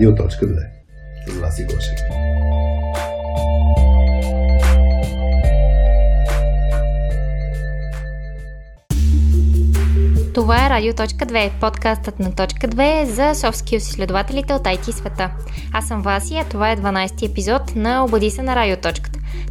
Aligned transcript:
Радио.2 0.00 0.66
с 1.26 1.38
Васи 1.40 1.64
Гошев. 1.64 1.98
Това 10.34 10.66
е 10.66 10.70
Радио.2, 10.70 11.50
подкастът 11.60 12.18
на 12.20 12.34
Точка 12.34 12.68
2 12.68 13.04
за 13.04 13.22
soft 13.22 13.52
skills 13.52 13.76
изследователите 13.76 14.54
от 14.54 14.62
IT 14.62 14.90
света. 14.90 15.30
Аз 15.72 15.88
съм 15.88 16.02
Васи, 16.02 16.36
а 16.36 16.44
това 16.44 16.70
е 16.70 16.76
12-ти 16.76 17.26
епизод 17.26 17.76
на 17.76 18.04
Обади 18.04 18.30
се 18.30 18.42
на 18.42 18.56
Радиоточката. 18.56 19.09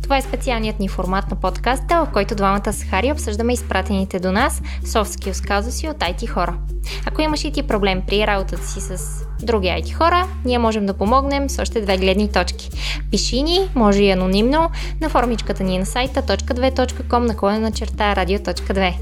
Това 0.10 0.18
е 0.18 0.22
специалният 0.22 0.80
ни 0.80 0.88
формат 0.88 1.32
на 1.32 1.36
подкаста, 1.36 2.06
в 2.06 2.14
който 2.14 2.36
двамата 2.36 2.74
с 2.74 2.84
Хари 2.84 3.12
обсъждаме 3.12 3.54
изпратените 3.54 4.20
до 4.20 4.32
нас 4.32 4.62
soft 4.84 5.04
skills 5.04 5.48
казуси 5.48 5.88
от 5.90 5.98
IT 5.98 6.28
хора. 6.28 6.58
Ако 7.06 7.22
имаш 7.22 7.44
и 7.44 7.52
ти 7.52 7.64
проблем 7.64 8.02
при 8.08 8.28
работата 8.28 8.68
си 8.68 8.82
с 8.82 9.24
други 9.42 9.68
IT 9.68 9.94
хора, 9.94 10.28
ние 10.46 10.60
можем 10.60 10.86
да 10.86 10.94
помогнем 10.94 11.50
с 11.50 11.60
още 11.62 11.82
две 11.82 11.98
гледни 11.98 12.32
точки. 12.32 12.70
Пиши 13.12 13.44
ни, 13.44 13.60
може 13.76 14.04
и 14.04 14.12
анонимно, 14.12 14.70
на 15.02 15.10
формичката 15.10 15.64
ни 15.64 15.78
на 15.78 15.86
сайта 15.86 16.24
.2.com 16.24 17.28
наклонена 17.28 17.72
черта 17.72 18.16
радио.2. 18.16 18.94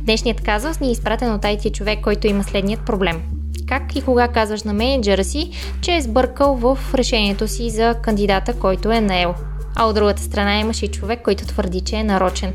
Днешният 0.00 0.40
казус 0.40 0.80
ни 0.80 0.88
е 0.88 0.92
изпратен 0.92 1.32
от 1.32 1.42
IT 1.42 1.72
човек, 1.72 1.98
който 2.02 2.26
има 2.26 2.44
следният 2.44 2.86
проблем. 2.86 3.22
Как 3.66 3.96
и 3.96 4.02
кога 4.02 4.28
казваш 4.28 4.62
на 4.62 4.72
менеджера 4.72 5.24
си, 5.24 5.50
че 5.80 5.96
е 5.96 6.02
сбъркал 6.02 6.54
в 6.54 6.78
решението 6.94 7.48
си 7.48 7.70
за 7.70 7.94
кандидата, 8.02 8.52
който 8.52 8.92
е 8.92 9.00
наел? 9.00 9.34
А 9.76 9.84
от 9.84 9.94
другата 9.94 10.22
страна 10.22 10.58
имаш 10.58 10.82
и 10.82 10.88
човек, 10.88 11.20
който 11.24 11.46
твърди, 11.46 11.80
че 11.80 11.96
е 11.96 12.04
нарочен. 12.04 12.52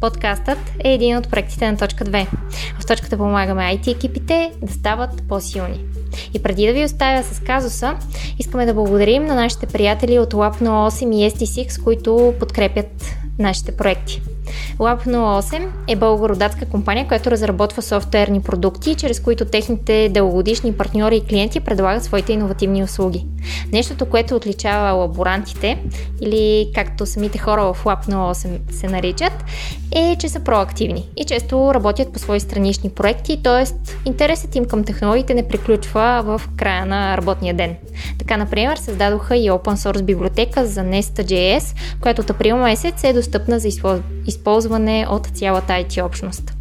Подкастът 0.00 0.58
е 0.84 0.92
един 0.92 1.16
от 1.16 1.30
проектите 1.30 1.70
на 1.70 1.76
Точка 1.76 2.04
2. 2.04 2.26
В 2.80 2.86
Точката 2.86 3.16
помагаме 3.16 3.62
IT 3.62 3.94
екипите 3.94 4.52
да 4.62 4.72
стават 4.72 5.22
по-силни. 5.28 5.84
И 6.34 6.42
преди 6.42 6.66
да 6.66 6.72
ви 6.72 6.84
оставя 6.84 7.22
с 7.22 7.40
казуса, 7.40 7.94
искаме 8.38 8.66
да 8.66 8.74
благодарим 8.74 9.24
на 9.24 9.34
нашите 9.34 9.66
приятели 9.66 10.18
от 10.18 10.34
Lab 10.34 10.62
08 10.62 11.14
и 11.14 11.30
ST6, 11.30 11.84
които 11.84 12.34
подкрепят 12.40 13.16
нашите 13.38 13.76
проекти. 13.76 14.22
Lab 14.78 15.06
08 15.06 15.68
е 15.88 15.96
българо-датска 15.96 16.68
компания, 16.68 17.08
която 17.08 17.30
разработва 17.30 17.82
софтуерни 17.82 18.42
продукти, 18.42 18.94
чрез 18.94 19.20
които 19.20 19.44
техните 19.44 20.08
дългогодишни 20.08 20.72
партньори 20.72 21.16
и 21.16 21.24
клиенти 21.24 21.60
предлагат 21.60 22.04
своите 22.04 22.32
иновативни 22.32 22.82
услуги. 22.82 23.26
Нещото, 23.72 24.06
което 24.06 24.36
отличава 24.36 24.92
лаборантите, 24.92 25.78
или 26.20 26.70
както 26.74 27.06
самите 27.06 27.38
хора 27.38 27.72
в 27.74 27.84
Lab 27.84 28.08
08 28.08 28.72
се 28.72 28.88
наричат, 28.88 29.44
е, 29.94 30.16
че 30.18 30.28
са 30.28 30.40
проактивни 30.40 31.08
и 31.16 31.24
често 31.24 31.74
работят 31.74 32.12
по 32.12 32.18
свои 32.18 32.40
странични 32.40 32.90
проекти, 32.90 33.42
т.е. 33.42 33.90
интересът 34.08 34.56
им 34.56 34.64
към 34.64 34.84
технологиите 34.84 35.34
не 35.34 35.48
приключва 35.48 36.22
в 36.24 36.42
края 36.56 36.86
на 36.86 37.16
работния 37.16 37.54
ден. 37.54 37.76
Така, 38.18 38.36
например, 38.36 38.76
създадоха 38.76 39.36
и 39.36 39.50
open 39.50 39.74
source 39.74 40.02
библиотека 40.02 40.66
за 40.66 40.80
Nesta.js, 40.80 41.76
която 42.00 42.22
от 42.22 42.30
април 42.30 42.56
месец 42.56 43.04
е 43.04 43.12
достъпна 43.12 43.58
за 43.58 43.68
използване 44.26 44.65
от 45.10 45.26
цялата 45.26 45.72
IT 45.72 46.04
общност. 46.04 46.52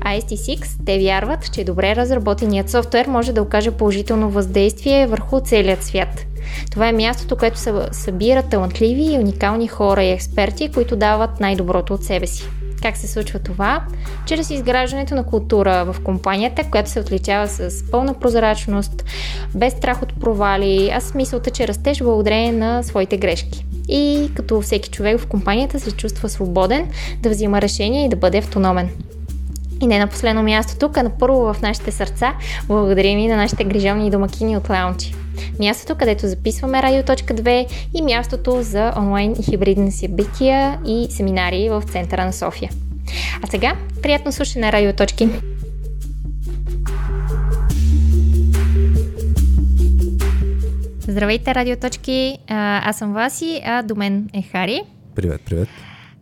А 0.00 0.20
ST6 0.20 0.64
те 0.86 0.98
вярват, 0.98 1.52
че 1.52 1.64
добре 1.64 1.96
разработеният 1.96 2.70
софтуер 2.70 3.06
може 3.06 3.32
да 3.32 3.42
окаже 3.42 3.70
положително 3.70 4.30
въздействие 4.30 5.06
върху 5.06 5.40
целият 5.40 5.82
свят. 5.82 6.26
Това 6.70 6.88
е 6.88 6.92
мястото, 6.92 7.36
което 7.36 7.58
събира 7.92 8.42
талантливи 8.42 9.14
и 9.14 9.18
уникални 9.18 9.68
хора 9.68 10.04
и 10.04 10.10
експерти, 10.10 10.70
които 10.72 10.96
дават 10.96 11.40
най-доброто 11.40 11.94
от 11.94 12.04
себе 12.04 12.26
си. 12.26 12.48
Как 12.82 12.96
се 12.96 13.08
случва 13.08 13.38
това? 13.38 13.82
Чрез 14.26 14.50
изграждането 14.50 15.14
на 15.14 15.26
култура 15.26 15.84
в 15.92 16.00
компанията, 16.04 16.64
която 16.70 16.90
се 16.90 17.00
отличава 17.00 17.48
с 17.48 17.90
пълна 17.90 18.14
прозрачност, 18.14 19.04
без 19.54 19.72
страх 19.72 20.02
от 20.02 20.20
провали, 20.20 20.90
а 20.94 21.00
с 21.00 21.14
мисълта, 21.14 21.50
че 21.50 21.68
растеш 21.68 21.98
благодарение 21.98 22.52
на 22.52 22.82
своите 22.82 23.16
грешки. 23.16 23.64
И 23.88 24.30
като 24.34 24.60
всеки 24.60 24.90
човек 24.90 25.20
в 25.20 25.26
компанията 25.26 25.80
се 25.80 25.90
чувства 25.90 26.28
свободен 26.28 26.86
да 27.20 27.30
взима 27.30 27.62
решения 27.62 28.04
и 28.04 28.08
да 28.08 28.16
бъде 28.16 28.38
автономен. 28.38 28.90
И 29.80 29.86
не 29.86 29.98
на 29.98 30.06
последно 30.06 30.42
място 30.42 30.78
тук, 30.78 30.96
а 30.96 31.02
на 31.02 31.10
първо 31.10 31.54
в 31.54 31.62
нашите 31.62 31.92
сърца, 31.92 32.34
благодарим 32.66 33.18
и 33.18 33.28
на 33.28 33.36
нашите 33.36 33.64
грижовни 33.64 34.10
домакини 34.10 34.56
от 34.56 34.68
лаунчи. 34.68 35.14
Мястото, 35.58 35.94
където 35.94 36.28
записваме 36.28 36.82
Радио.2 36.82 37.66
и 37.94 38.02
мястото 38.02 38.62
за 38.62 38.92
онлайн 38.96 39.36
и 39.40 39.42
хибридни 39.42 39.92
събития 39.92 40.78
и 40.86 41.06
семинари 41.10 41.68
в 41.70 41.82
центъра 41.92 42.24
на 42.24 42.32
София. 42.32 42.70
А 43.42 43.46
сега, 43.46 43.74
приятно 44.02 44.32
слушане 44.32 44.66
на 44.66 44.72
Радиоточки! 44.72 45.28
Здравейте, 51.10 51.54
Радиоточки! 51.54 52.38
Аз 52.48 52.98
съм 52.98 53.12
Васи, 53.12 53.60
а 53.64 53.82
до 53.82 53.94
мен 53.94 54.30
е 54.32 54.42
Хари. 54.42 54.80
Привет, 55.14 55.40
привет! 55.46 55.68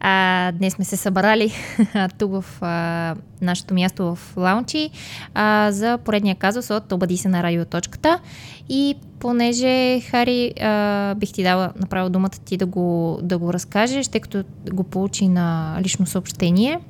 А, 0.01 0.53
днес 0.53 0.73
сме 0.73 0.85
се 0.85 0.97
събрали 0.97 1.53
тук 2.19 2.33
в 2.33 2.45
а, 2.61 3.15
нашето 3.41 3.75
място 3.75 4.15
в 4.15 4.37
Лаунчи 4.37 4.91
а, 5.35 5.73
за 5.73 5.99
поредния 6.05 6.37
казус 6.37 6.71
от 6.71 6.93
Обади 6.93 7.17
се 7.17 7.29
на 7.29 7.43
радиоточката. 7.43 8.19
И 8.69 8.97
понеже, 9.19 10.01
Хари, 10.01 10.55
а, 10.61 11.15
бих 11.15 11.33
ти 11.33 11.43
дала 11.43 11.73
направо 11.77 12.11
думата 12.11 12.31
ти 12.45 12.57
да 12.57 12.67
го, 12.67 13.19
да 13.23 13.39
го 13.39 13.53
разкажеш, 13.53 14.09
тъй 14.09 14.21
като 14.21 14.45
го 14.73 14.85
получи 14.85 15.29
на 15.29 15.79
лично 15.83 16.07
съобщение 16.07 16.81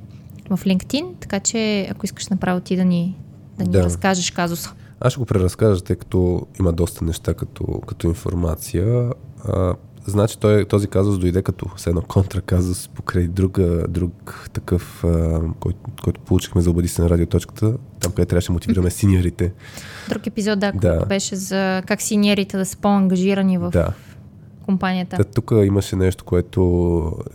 в 0.49 0.59
LinkedIn, 0.65 1.05
така 1.19 1.39
че 1.39 1.87
ако 1.91 2.05
искаш 2.05 2.27
направо 2.27 2.59
ти 2.59 2.75
да 2.75 2.85
ни, 2.85 3.17
да 3.57 3.63
ни 3.63 3.71
да. 3.71 3.83
разкажеш 3.83 4.31
казуса. 4.31 4.73
Аз 5.01 5.13
ще 5.13 5.19
го 5.19 5.25
преразкажа, 5.25 5.81
тъй 5.81 5.95
като 5.95 6.47
има 6.59 6.73
доста 6.73 7.05
неща 7.05 7.33
като, 7.33 7.65
като 7.87 8.07
информация. 8.07 9.11
А, 9.45 9.73
Значи 10.05 10.39
той, 10.39 10.65
този 10.65 10.87
казус 10.87 11.19
дойде 11.19 11.41
като 11.41 11.65
с 11.77 11.87
едно 11.87 12.01
контраказус 12.01 12.87
покрай 12.87 13.27
друга, 13.27 13.85
друг 13.89 14.49
такъв, 14.53 15.03
а, 15.03 15.41
който, 15.59 15.79
който 16.03 16.21
получихме 16.21 16.61
за 16.61 16.69
обади 16.69 16.87
се 16.87 17.01
на 17.01 17.09
радиоточката, 17.09 17.73
там 17.99 18.11
където 18.11 18.29
трябваше 18.29 18.47
да 18.47 18.53
мотивираме 18.53 18.89
синьорите. 18.89 19.53
Друг 20.09 20.27
епизод, 20.27 20.59
да, 20.59 20.71
да. 20.71 21.05
беше 21.05 21.35
за 21.35 21.83
как 21.87 22.01
синьорите 22.01 22.57
да 22.57 22.65
са 22.65 22.77
по-ангажирани 22.77 23.57
в 23.57 23.69
да. 23.69 23.93
Компанията. 24.69 25.17
Та, 25.17 25.23
тук 25.23 25.51
имаше 25.65 25.95
нещо, 25.95 26.23
което 26.23 26.61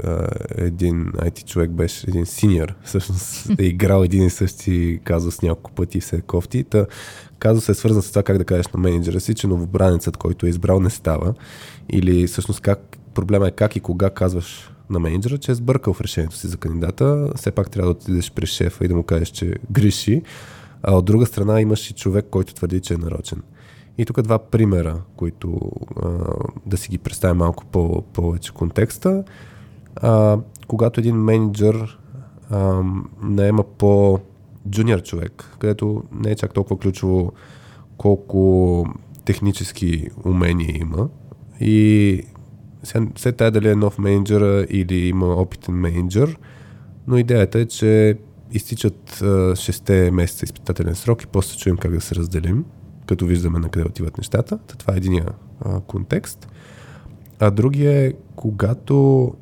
а, 0.05 0.29
един 0.55 1.05
IT 1.05 1.45
човек 1.45 1.71
беше 1.71 2.07
един 2.09 2.27
синьор, 2.27 2.75
всъщност 2.85 3.51
е 3.59 3.65
играл 3.65 4.03
един 4.03 4.27
и 4.27 4.31
същи 4.31 5.01
казус 5.05 5.43
няколко 5.43 5.73
пъти 5.73 6.01
все 6.01 6.21
кофти. 6.21 6.65
Та, 6.65 6.87
казус 7.39 7.69
е 7.69 7.75
свързан 7.75 8.03
с 8.03 8.11
това 8.11 8.23
как 8.23 8.39
да 8.39 8.45
кажеш 8.45 8.69
на 8.69 8.81
менеджера 8.81 9.21
си, 9.21 9.35
че 9.35 9.47
новобранецът, 9.47 10.17
който 10.17 10.47
е 10.47 10.49
избрал, 10.49 10.81
не 10.81 10.91
става 10.91 11.35
или 11.91 12.27
всъщност 12.27 12.61
как, 12.61 12.99
проблема 13.15 13.49
е 13.49 13.51
как 13.51 13.77
и 13.77 13.81
кога 13.81 14.11
казваш 14.11 14.71
на 14.91 14.99
менеджера, 14.99 15.39
че 15.39 15.53
е 15.53 15.55
сбъркал 15.55 15.93
в 15.93 16.01
решението 16.01 16.37
си 16.37 16.47
за 16.47 16.57
кандидата. 16.57 17.31
Все 17.37 17.51
пак 17.51 17.71
трябва 17.71 17.95
да 17.95 17.99
отидеш 17.99 18.33
при 18.33 18.47
шефа 18.47 18.85
и 18.85 18.89
да 18.89 18.95
му 18.95 19.03
кажеш, 19.03 19.29
че 19.29 19.55
греши. 19.71 20.23
А 20.83 20.97
от 20.97 21.05
друга 21.05 21.27
страна 21.27 21.61
имаш 21.61 21.91
и 21.91 21.95
човек, 21.95 22.27
който 22.31 22.55
твърди, 22.55 22.81
че 22.81 22.95
е 22.95 22.97
нарочен. 22.97 23.43
И 23.99 24.05
тук 24.05 24.23
два 24.23 24.39
примера, 24.39 25.03
които 25.17 25.61
а, 26.03 26.09
да 26.67 26.77
си 26.77 26.89
ги 26.89 26.99
представя 26.99 27.35
малко 27.35 27.65
по, 27.65 28.03
повече 28.03 28.53
контекста. 28.53 29.25
А, 29.97 30.39
когато 30.67 31.01
един 31.01 31.17
менеджер 31.17 31.99
а, 32.51 32.83
наема 33.23 33.65
по 33.79 34.19
джуниор 34.71 35.03
човек, 35.03 35.57
където 35.59 36.03
не 36.13 36.31
е 36.31 36.37
чак 36.37 36.55
толкова 36.55 36.79
ключово 36.79 37.33
колко 37.97 38.87
технически 39.25 40.09
умения 40.25 40.77
има, 40.77 41.09
и 41.61 42.23
след 43.17 43.37
тази 43.37 43.51
дали 43.51 43.69
е 43.69 43.75
нов 43.75 43.99
менеджер 43.99 44.67
или 44.71 45.09
има 45.09 45.27
опитен 45.27 45.75
менеджер, 45.75 46.39
но 47.07 47.19
идеята 47.19 47.59
е, 47.59 47.67
че 47.67 48.19
изтичат 48.53 49.11
6 49.21 50.11
месеца 50.11 50.45
изпитателен 50.45 50.95
срок 50.95 51.23
и 51.23 51.27
после 51.27 51.59
чуем 51.59 51.77
как 51.77 51.93
да 51.93 52.01
се 52.01 52.15
разделим, 52.15 52.65
като 53.07 53.27
виждаме 53.27 53.59
на 53.59 53.69
къде 53.69 53.87
отиват 53.87 54.19
нещата. 54.19 54.59
Това 54.59 54.95
е 54.95 54.97
единия 54.97 55.27
а, 55.61 55.81
контекст. 55.81 56.49
А 57.41 57.51
другия 57.51 58.07
е, 58.07 58.13
когато, 58.37 59.35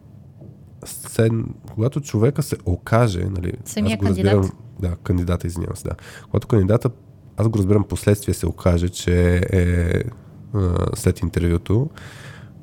сен, 0.84 1.44
когато 1.72 2.00
човека 2.00 2.42
се 2.42 2.56
окаже, 2.64 3.24
нали, 3.30 3.52
Самия 3.64 3.94
аз 3.94 4.00
го 4.00 4.06
разбирам, 4.06 4.32
кандидат. 4.32 4.56
да, 4.80 4.96
кандидата, 4.96 5.46
извинявам 5.46 5.76
се, 5.76 5.88
да. 5.88 5.94
Когато 6.24 6.48
кандидата, 6.48 6.90
аз 7.36 7.48
го 7.48 7.58
разбирам, 7.58 7.84
последствие 7.84 8.34
се 8.34 8.46
окаже, 8.46 8.88
че 8.88 9.40
е 9.52 10.02
след 10.94 11.20
интервюто. 11.20 11.90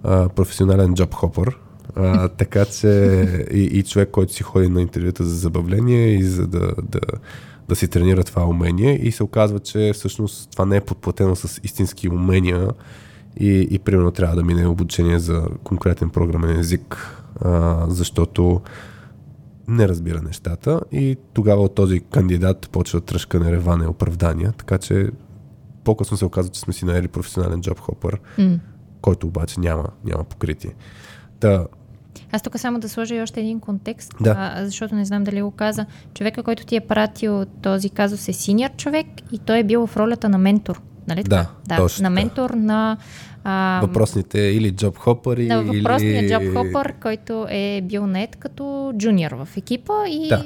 А, 0.03 0.29
професионален 0.29 0.93
джоб 0.93 1.13
хопър. 1.13 1.57
А, 1.95 2.27
така 2.37 2.65
че 2.65 2.87
и, 3.53 3.63
и 3.63 3.83
човек, 3.83 4.09
който 4.11 4.33
си 4.33 4.43
ходи 4.43 4.69
на 4.69 4.81
интервюта 4.81 5.23
за 5.23 5.35
забавление 5.35 6.07
и 6.07 6.23
за 6.23 6.47
да, 6.47 6.73
да, 6.83 6.99
да 7.69 7.75
си 7.75 7.87
тренира 7.87 8.23
това 8.23 8.45
умение 8.45 8.99
и 9.01 9.11
се 9.11 9.23
оказва, 9.23 9.59
че 9.59 9.91
всъщност 9.93 10.51
това 10.51 10.65
не 10.65 10.75
е 10.77 10.81
подплатено 10.81 11.35
с 11.35 11.61
истински 11.63 12.09
умения 12.09 12.69
и, 13.39 13.67
и 13.71 13.79
примерно 13.79 14.11
трябва 14.11 14.35
да 14.35 14.43
мине 14.43 14.67
обучение 14.67 15.19
за 15.19 15.47
конкретен 15.63 16.09
програмен 16.09 16.59
език, 16.59 17.15
а, 17.41 17.85
защото 17.89 18.61
не 19.67 19.87
разбира 19.87 20.21
нещата 20.21 20.81
и 20.91 21.17
тогава 21.33 21.61
от 21.61 21.75
този 21.75 21.99
кандидат 21.99 22.69
почва 22.71 23.01
тръжка, 23.01 23.39
реване, 23.39 23.87
оправдания, 23.87 24.51
така 24.51 24.77
че 24.77 25.09
по-късно 25.83 26.17
се 26.17 26.25
оказа, 26.25 26.49
че 26.49 26.59
сме 26.59 26.73
си 26.73 26.85
наели 26.85 27.07
професионален 27.07 27.61
джоб 27.61 27.79
хопър, 27.79 28.19
М. 28.37 28.59
който 29.01 29.27
обаче 29.27 29.59
няма, 29.59 29.85
няма 30.05 30.23
покритие. 30.23 30.71
Та, 31.39 31.65
Аз 32.31 32.41
тук 32.41 32.59
само 32.59 32.79
да 32.79 32.89
сложа 32.89 33.15
и 33.15 33.21
още 33.21 33.39
един 33.39 33.59
контекст, 33.59 34.13
Да. 34.21 34.35
а, 34.55 34.65
защото 34.65 34.95
не 34.95 35.05
знам 35.05 35.23
дали 35.23 35.41
го 35.41 35.51
каза. 35.51 35.85
Човека, 36.13 36.43
който 36.43 36.65
ти 36.65 36.75
е 36.75 36.79
пратил 36.81 37.45
този 37.45 37.89
казус 37.89 38.27
е 38.27 38.33
синьор 38.33 38.69
човек 38.77 39.07
и 39.31 39.37
той 39.39 39.59
е 39.59 39.63
бил 39.63 39.87
в 39.87 39.97
ролята 39.97 40.29
на 40.29 40.37
ментор. 40.37 40.81
Нали 41.07 41.23
така? 41.23 41.45
Да, 41.67 41.77
точно 41.77 42.03
на 42.03 42.09
ментор 42.09 42.49
на, 42.49 42.97
а, 43.43 43.79
въпросните 43.83 44.39
или 44.39 44.71
джоб 44.71 44.97
хопъри, 44.97 45.47
на 45.47 45.63
въпросния 45.63 46.21
или... 46.21 46.29
джоб 46.29 46.53
хопър, 46.57 46.93
който 47.01 47.45
е 47.49 47.81
бил 47.81 48.07
нет 48.07 48.35
като 48.35 48.93
джуниор 48.97 49.31
в 49.31 49.57
екипа 49.57 49.93
и 50.07 50.27
Да. 50.29 50.43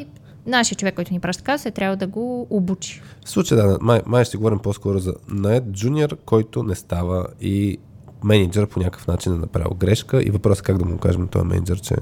нашия 0.48 0.78
човек, 0.78 0.96
който 0.96 1.14
ни 1.14 1.20
праща 1.20 1.44
казус, 1.44 1.66
е 1.66 1.72
трябва 1.72 1.96
да 1.96 2.08
го 2.08 2.48
обучи. 2.50 3.02
В 3.26 3.30
случая, 3.30 3.68
да, 3.68 3.78
май, 3.82 4.02
май 4.06 4.26
ще 4.26 4.38
говорим 4.38 4.60
по-скоро 4.60 5.00
за 5.00 5.14
наед 5.30 5.64
джуниор, 5.72 6.18
който 6.26 6.64
не 6.64 6.76
става 6.76 7.28
и 7.42 7.78
менеджер 8.24 8.68
по 8.68 8.80
някакъв 8.80 9.08
начин 9.08 9.34
е 9.34 9.38
направил 9.38 9.72
грешка 9.74 10.24
и 10.24 10.30
въпрос 10.30 10.60
е 10.60 10.64
как 10.64 10.78
да 10.78 10.86
му 10.86 10.98
кажем 10.98 11.22
на 11.22 11.28
този 11.28 11.46
менеджер, 11.46 11.82
че 11.82 11.96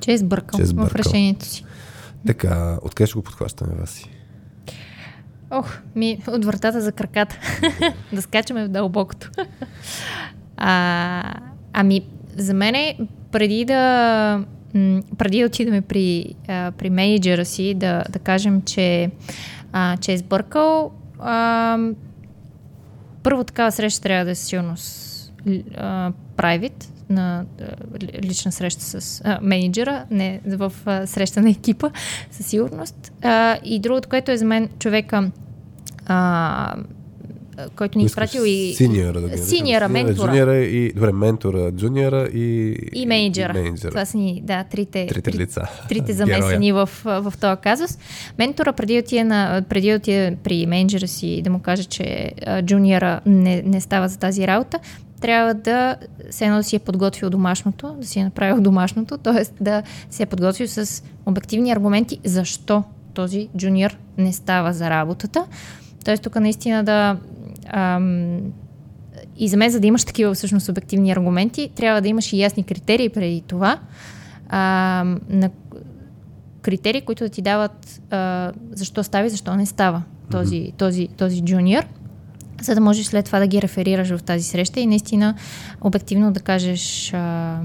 Че 0.00 0.12
е 0.12 0.18
сбъркал, 0.18 0.56
Че 0.58 0.62
е 0.62 0.64
в 0.64 0.68
сбъркал. 0.68 0.98
решението 0.98 1.44
си. 1.46 1.64
така, 2.26 2.78
откъде 2.82 3.06
ще 3.06 3.14
го 3.14 3.22
подхващаме 3.22 3.74
вас 3.74 3.90
си? 3.90 4.10
Ох, 5.50 5.72
ми 5.94 6.22
от 6.26 6.44
вратата 6.44 6.80
за 6.80 6.92
краката. 6.92 7.36
да 8.12 8.22
скачаме 8.22 8.64
в 8.64 8.68
дълбокото. 8.68 9.30
а, 10.56 11.34
ами, 11.72 12.02
за 12.36 12.54
мен 12.54 12.74
е 12.74 12.98
преди 13.32 13.64
да 13.64 14.44
преди 15.18 15.40
да 15.40 15.46
отидем 15.46 15.82
при, 15.82 16.34
а, 16.48 16.72
при 16.72 16.90
менеджера 16.90 17.44
си, 17.44 17.74
да, 17.74 18.04
да 18.10 18.18
кажем, 18.18 18.62
че, 18.62 19.10
а, 19.72 19.96
че 19.96 20.12
е 20.12 20.18
сбъркал, 20.18 20.92
а, 21.18 21.78
първо 23.22 23.44
такава 23.44 23.72
среща 23.72 24.02
трябва 24.02 24.24
да 24.24 24.30
е 24.30 24.34
ли- 24.34 24.36
а, 25.76 26.12
private, 26.36 26.84
на 27.10 27.44
а, 27.60 27.64
лична 28.22 28.52
среща 28.52 28.82
с 28.82 29.22
а, 29.24 29.38
менеджера, 29.42 30.04
не 30.10 30.40
в 30.46 30.72
а, 30.84 31.06
среща 31.06 31.40
на 31.40 31.50
екипа, 31.50 31.90
със 32.30 32.46
сигурност. 32.46 33.12
А, 33.22 33.58
и 33.64 33.78
другото, 33.80 34.08
което 34.08 34.30
е 34.30 34.36
за 34.36 34.44
мен 34.44 34.68
човека, 34.78 35.30
а, 36.06 36.74
който 37.76 37.98
ни 37.98 38.04
е 38.04 38.06
изпратил 38.06 38.42
и... 38.46 38.74
Синьора, 38.76 39.20
да. 39.20 39.38
Синьора, 39.38 39.88
ментора. 39.88 40.26
Джуниора 40.26 40.56
и... 40.56 40.92
Добре, 40.92 41.12
ментора, 41.12 41.72
джуниора 41.72 42.28
и... 42.34 42.76
И 42.92 43.06
менеджера. 43.06 43.58
И 43.58 43.62
менеджера. 43.62 43.90
Това 43.90 44.04
са 44.04 44.18
ни, 44.18 44.42
да, 44.44 44.64
трите, 44.64 45.06
Трите 45.06 45.30
три- 45.30 45.38
лица. 45.38 45.62
трите 45.88 46.12
замесени 46.12 46.72
в, 46.72 46.88
в 47.04 47.32
този 47.40 47.60
казус. 47.62 47.98
Ментора 48.38 48.72
преди 48.72 48.94
да 48.94 48.98
отиде, 48.98 49.24
на, 49.24 49.64
преди 49.68 49.90
да 49.90 49.96
отиде 49.96 50.36
при 50.44 50.66
менеджера 50.66 51.08
си 51.08 51.42
да 51.44 51.50
му 51.50 51.58
каже, 51.58 51.84
че 51.84 52.32
джуниора 52.62 53.20
не, 53.26 53.62
не 53.62 53.80
става 53.80 54.08
за 54.08 54.18
тази 54.18 54.46
работа, 54.46 54.78
трябва 55.20 55.54
да 55.54 55.96
се 56.30 56.44
едно 56.44 56.56
да 56.56 56.64
си 56.64 56.76
е 56.76 56.78
подготвил 56.78 57.30
домашното, 57.30 57.96
да 58.00 58.06
си 58.06 58.18
е 58.18 58.24
направил 58.24 58.60
домашното, 58.60 59.18
т.е. 59.18 59.64
да 59.64 59.82
се 60.10 60.22
е 60.22 60.26
подготвил 60.26 60.68
с 60.68 61.02
обективни 61.26 61.72
аргументи 61.72 62.20
защо 62.24 62.82
този 63.14 63.48
джуниор 63.56 63.96
не 64.18 64.32
става 64.32 64.72
за 64.72 64.90
работата. 64.90 65.44
Т.е. 66.04 66.18
тук 66.18 66.40
наистина 66.40 66.84
да 66.84 67.16
ам, 67.66 68.40
и 69.36 69.48
за 69.48 69.56
мен, 69.56 69.70
за 69.70 69.80
да 69.80 69.86
имаш 69.86 70.04
такива 70.04 70.34
всъщност 70.34 70.68
обективни 70.68 71.12
аргументи, 71.12 71.70
трябва 71.74 72.00
да 72.00 72.08
имаш 72.08 72.32
и 72.32 72.40
ясни 72.40 72.64
критерии 72.64 73.08
преди 73.08 73.40
това. 73.46 73.78
А, 74.48 75.04
на 75.28 75.50
критерии, 76.62 77.00
които 77.00 77.24
да 77.24 77.30
ти 77.30 77.42
дават 77.42 78.00
а, 78.10 78.52
защо 78.72 79.04
става 79.04 79.26
и 79.26 79.30
защо 79.30 79.56
не 79.56 79.66
става 79.66 80.02
този, 80.30 80.72
този, 80.78 81.08
този 81.08 81.44
джуниор, 81.44 81.84
за 82.62 82.74
да 82.74 82.80
можеш 82.80 83.06
след 83.06 83.24
това 83.24 83.38
да 83.38 83.46
ги 83.46 83.62
реферираш 83.62 84.16
в 84.16 84.22
тази 84.22 84.44
среща 84.44 84.80
и 84.80 84.86
наистина 84.86 85.34
обективно 85.80 86.32
да 86.32 86.40
кажеш 86.40 87.12
а, 87.14 87.58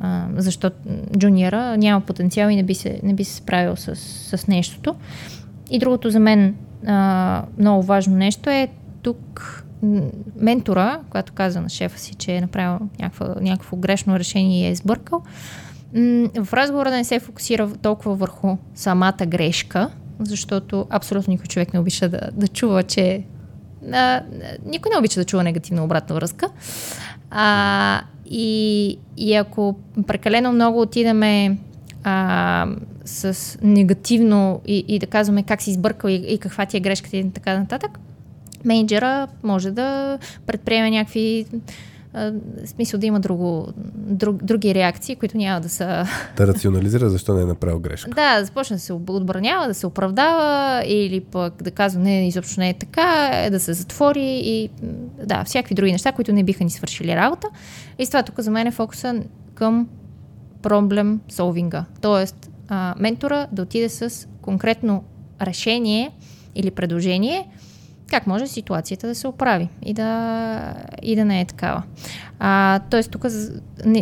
а, 0.00 0.26
защо 0.36 0.70
джуниора 1.18 1.76
няма 1.76 2.00
потенциал 2.00 2.48
и 2.48 2.56
не 2.56 2.62
би 2.62 2.74
се, 2.74 3.00
не 3.02 3.14
би 3.14 3.24
се 3.24 3.34
справил 3.34 3.76
с, 3.76 3.96
с 3.96 4.46
нещото. 4.46 4.94
И 5.70 5.78
другото 5.78 6.10
за 6.10 6.20
мен 6.20 6.54
а, 6.86 7.42
много 7.58 7.82
важно 7.82 8.16
нещо 8.16 8.50
е 8.50 8.68
тук 9.02 9.64
ментора, 10.36 11.00
когато 11.10 11.32
каза 11.32 11.60
на 11.60 11.68
шефа 11.68 11.98
си, 11.98 12.14
че 12.14 12.32
е 12.32 12.40
направил 12.40 12.88
някакво, 12.98 13.24
някакво 13.40 13.76
грешно 13.76 14.18
решение 14.18 14.68
и 14.68 14.70
е 14.70 14.74
сбъркал, 14.74 15.22
в 16.42 16.52
разговора 16.52 16.90
да 16.90 16.96
не 16.96 17.04
се 17.04 17.20
фокусира 17.20 17.72
толкова 17.82 18.14
върху 18.14 18.56
самата 18.74 19.26
грешка, 19.26 19.90
защото 20.20 20.86
абсолютно 20.90 21.30
никой 21.30 21.46
човек 21.46 21.74
не 21.74 21.80
обича 21.80 22.08
да, 22.08 22.20
да 22.32 22.48
чува, 22.48 22.82
че 22.82 23.24
а, 23.92 24.22
никой 24.66 24.90
не 24.90 24.98
обича 24.98 25.20
да 25.20 25.24
чува 25.24 25.44
негативна 25.44 25.84
обратна 25.84 26.14
връзка. 26.14 26.48
А, 27.30 28.00
и, 28.30 28.98
и 29.16 29.34
ако 29.34 29.76
прекалено 30.06 30.52
много 30.52 30.80
отидеме 30.80 31.58
а, 32.04 32.66
с 33.04 33.58
негативно 33.62 34.60
и, 34.66 34.84
и 34.88 34.98
да 34.98 35.06
казваме 35.06 35.42
как 35.42 35.62
си 35.62 35.70
избъркал 35.70 36.08
и, 36.08 36.14
и 36.14 36.38
каква 36.38 36.66
ти 36.66 36.76
е 36.76 36.80
грешката 36.80 37.16
и 37.16 37.30
така 37.30 37.58
нататък, 37.58 37.98
менеджера 38.64 39.28
може 39.42 39.70
да 39.70 40.18
предприеме 40.46 40.90
някакви 40.90 41.46
а, 42.14 42.32
в 42.64 42.68
смисъл 42.68 43.00
да 43.00 43.06
има 43.06 43.20
друго, 43.20 43.68
друг, 43.94 44.44
други 44.44 44.74
реакции, 44.74 45.16
които 45.16 45.36
няма 45.36 45.60
да 45.60 45.68
са 45.68 46.06
Да 46.36 46.46
рационализира 46.46 47.10
защо 47.10 47.34
не 47.34 47.42
е 47.42 47.44
направил 47.44 47.78
грешка. 47.78 48.10
да, 48.10 48.44
започне 48.44 48.76
да 48.76 48.80
се 48.80 48.92
отбранява, 48.92 49.66
да 49.66 49.74
се 49.74 49.86
оправдава 49.86 50.82
или 50.86 51.20
пък 51.20 51.62
да 51.62 51.70
казва 51.70 52.00
не, 52.00 52.28
изобщо 52.28 52.60
не 52.60 52.68
е 52.68 52.74
така, 52.74 53.30
е 53.32 53.50
да 53.50 53.60
се 53.60 53.72
затвори 53.72 54.40
и 54.44 54.70
да, 55.24 55.44
всякакви 55.44 55.74
други 55.74 55.92
неща, 55.92 56.12
които 56.12 56.32
не 56.32 56.44
биха 56.44 56.64
ни 56.64 56.70
свършили 56.70 57.16
работа. 57.16 57.48
И 57.98 58.06
с 58.06 58.08
това 58.08 58.22
тук 58.22 58.40
за 58.40 58.50
мен 58.50 58.66
е 58.66 58.70
фокуса 58.70 59.22
към 59.54 59.88
проблем 60.62 61.20
солвинга. 61.28 61.84
Тоест, 62.00 62.50
а, 62.68 62.94
ментора 62.98 63.46
да 63.52 63.62
отиде 63.62 63.88
с 63.88 64.28
конкретно 64.42 65.04
решение 65.42 66.10
или 66.54 66.70
предложение, 66.70 67.48
как 68.10 68.26
може 68.26 68.46
ситуацията 68.46 69.06
да 69.06 69.14
се 69.14 69.28
оправи 69.28 69.68
и 69.82 69.94
да, 69.94 70.74
и 71.02 71.16
да 71.16 71.24
не 71.24 71.40
е 71.40 71.44
такава. 71.44 71.82
А, 72.38 72.80
тоест, 72.90 73.10
тук 73.10 73.26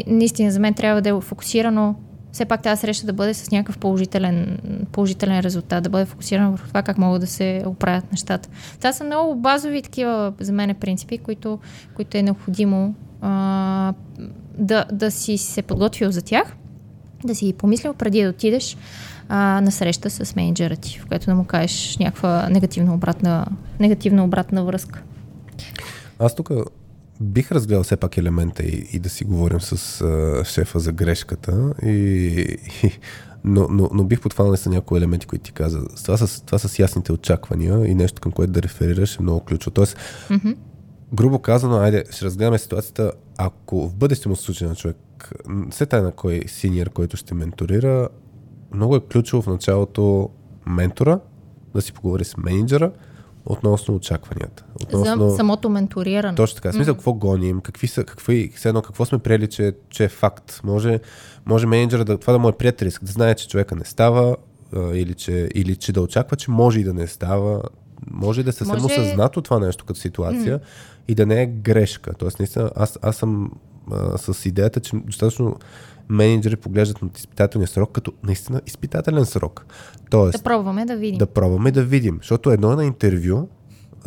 наистина 0.06 0.50
за 0.50 0.60
мен 0.60 0.74
трябва 0.74 1.02
да 1.02 1.08
е 1.08 1.20
фокусирано 1.20 1.94
все 2.32 2.44
пак 2.44 2.62
тази 2.62 2.80
среща 2.80 3.06
да 3.06 3.12
бъде 3.12 3.34
с 3.34 3.50
някакъв 3.50 3.78
положителен, 3.78 4.58
положителен 4.92 5.40
резултат, 5.40 5.84
да 5.84 5.90
бъде 5.90 6.04
фокусирана 6.04 6.50
върху 6.50 6.68
това 6.68 6.82
как 6.82 6.98
могат 6.98 7.20
да 7.20 7.26
се 7.26 7.62
оправят 7.66 8.12
нещата. 8.12 8.48
Това 8.78 8.92
са 8.92 9.04
много 9.04 9.36
базови 9.36 9.82
такива 9.82 10.32
за 10.40 10.52
мен 10.52 10.74
принципи, 10.74 11.18
които, 11.18 11.58
които 11.94 12.16
е 12.16 12.22
необходимо 12.22 12.94
а, 13.20 13.94
да, 14.58 14.84
да 14.92 15.10
си 15.10 15.38
се 15.38 15.62
подготвил 15.62 16.10
за 16.10 16.22
тях, 16.22 16.56
да 17.24 17.34
си 17.34 17.54
помислил 17.58 17.94
преди 17.94 18.22
да 18.22 18.28
отидеш 18.28 18.76
а, 19.28 19.60
на 19.60 19.72
среща 19.72 20.10
с 20.10 20.36
менеджера 20.36 20.76
ти, 20.76 20.98
в 20.98 21.06
която 21.06 21.26
да 21.26 21.34
му 21.34 21.44
кажеш 21.44 21.96
някаква 22.00 22.48
негативна 22.50 22.94
обратна, 22.94 23.46
негативна 23.80 24.24
обратна 24.24 24.64
връзка. 24.64 25.02
Аз 26.18 26.34
тук 26.34 26.50
бих 27.20 27.52
разгледал 27.52 27.82
все 27.82 27.96
пак 27.96 28.16
елемента 28.16 28.62
и, 28.62 28.88
и 28.92 28.98
да 28.98 29.08
си 29.08 29.24
говорим 29.24 29.60
с 29.60 30.00
а, 30.00 30.44
шефа 30.44 30.78
за 30.78 30.92
грешката, 30.92 31.74
и, 31.82 31.90
и, 32.82 32.90
но, 33.44 33.66
но, 33.70 33.90
но 33.92 34.04
бих 34.04 34.20
подхванал 34.20 34.56
са 34.56 34.70
някои 34.70 34.98
елементи, 34.98 35.26
които 35.26 35.44
ти 35.44 35.52
каза. 35.52 35.80
Това 36.04 36.16
с, 36.16 36.44
това 36.44 36.58
с 36.58 36.78
ясните 36.78 37.12
очаквания 37.12 37.86
и 37.86 37.94
нещо 37.94 38.20
към 38.20 38.32
което 38.32 38.52
да 38.52 38.62
реферираш 38.62 39.16
е 39.16 39.22
много 39.22 39.40
ключово. 39.40 39.74
Тоест, 39.74 39.96
Мгм. 40.30 40.50
Грубо 41.14 41.38
казано, 41.38 41.76
айде, 41.76 42.04
ще 42.10 42.24
разгледаме 42.24 42.58
ситуацията, 42.58 43.12
ако 43.38 43.88
в 43.88 43.94
бъдеще 43.94 44.28
му 44.28 44.36
се 44.36 44.42
случи 44.42 44.64
на 44.64 44.74
човек, 44.74 44.96
все 45.70 45.86
тая 45.86 46.02
на 46.02 46.12
кой 46.12 46.42
синьор, 46.46 46.90
който 46.90 47.16
ще 47.16 47.34
менторира, 47.34 48.08
много 48.74 48.96
е 48.96 49.00
ключово 49.00 49.42
в 49.42 49.46
началото 49.46 50.30
ментора 50.66 51.20
да 51.74 51.82
си 51.82 51.92
поговори 51.92 52.24
с 52.24 52.36
менеджера 52.36 52.92
относно 53.46 53.94
очакванията. 53.94 54.64
Относно... 54.82 55.30
За 55.30 55.36
самото 55.36 55.70
менториране. 55.70 56.34
Точно 56.34 56.56
така. 56.56 56.72
Смисъл, 56.72 56.94
какво 56.94 57.12
гоним, 57.12 57.60
какви 57.60 57.86
са, 57.86 58.04
какви, 58.04 58.52
все 58.56 58.68
едно, 58.68 58.82
какво 58.82 59.04
сме 59.04 59.18
приели, 59.18 59.46
че, 59.46 59.72
че 59.90 60.04
е 60.04 60.08
факт. 60.08 60.60
Може, 60.64 61.00
може 61.46 61.66
менеджера 61.66 62.04
да, 62.04 62.18
това 62.18 62.32
да 62.32 62.38
му 62.38 62.48
е 62.48 62.52
приятелиск, 62.52 63.04
да 63.04 63.12
знае, 63.12 63.34
че 63.34 63.48
човека 63.48 63.76
не 63.76 63.84
става 63.84 64.36
или, 64.92 65.14
че, 65.14 65.48
или 65.54 65.76
че 65.76 65.92
да 65.92 66.00
очаква, 66.00 66.36
че 66.36 66.50
може 66.50 66.80
и 66.80 66.84
да 66.84 66.94
не 66.94 67.06
става. 67.06 67.62
Може 68.10 68.42
да 68.42 68.52
се 68.52 68.64
Може- 68.64 68.80
само 68.80 68.88
съзнато 68.88 69.42
това 69.42 69.58
нещо 69.58 69.84
като 69.84 70.00
ситуация 70.00 70.60
и 71.08 71.14
да 71.14 71.26
не 71.26 71.42
е 71.42 71.46
грешка. 71.46 72.14
Тоест, 72.14 72.38
наистина, 72.38 72.70
аз, 72.76 72.98
аз 73.02 73.16
съм 73.16 73.50
а, 73.92 74.18
с 74.18 74.46
идеята, 74.46 74.80
че 74.80 74.96
достатъчно 74.96 75.56
менеджери 76.08 76.56
поглеждат 76.56 77.02
на 77.02 77.08
изпитателния 77.16 77.68
срок 77.68 77.92
като 77.92 78.12
наистина 78.22 78.60
изпитателен 78.66 79.26
срок. 79.26 79.66
Тоест, 80.10 80.38
Да 80.38 80.42
пробваме 80.42 80.84
да 80.84 80.96
видим. 80.96 81.18
да 81.18 81.26
пробваме 81.26 81.70
да 81.70 81.82
видим. 81.82 82.18
Защото 82.20 82.50
едно 82.50 82.72
е 82.72 82.76
на 82.76 82.84
интервю, 82.84 83.48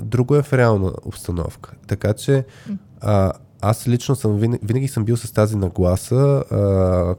друго 0.02 0.36
е 0.36 0.44
в 0.44 0.54
реална 0.54 0.92
обстановка. 1.06 1.74
Така 1.88 2.14
че 2.14 2.46
а, 3.02 3.34
аз 3.62 3.88
лично 3.88 4.16
съм 4.16 4.38
винаги, 4.38 4.66
винаги 4.66 4.88
съм 4.88 5.06
бил 5.06 5.18
с 5.18 5.32
тази 5.32 5.56
нагласа 5.58 6.44
а, 6.52 7.16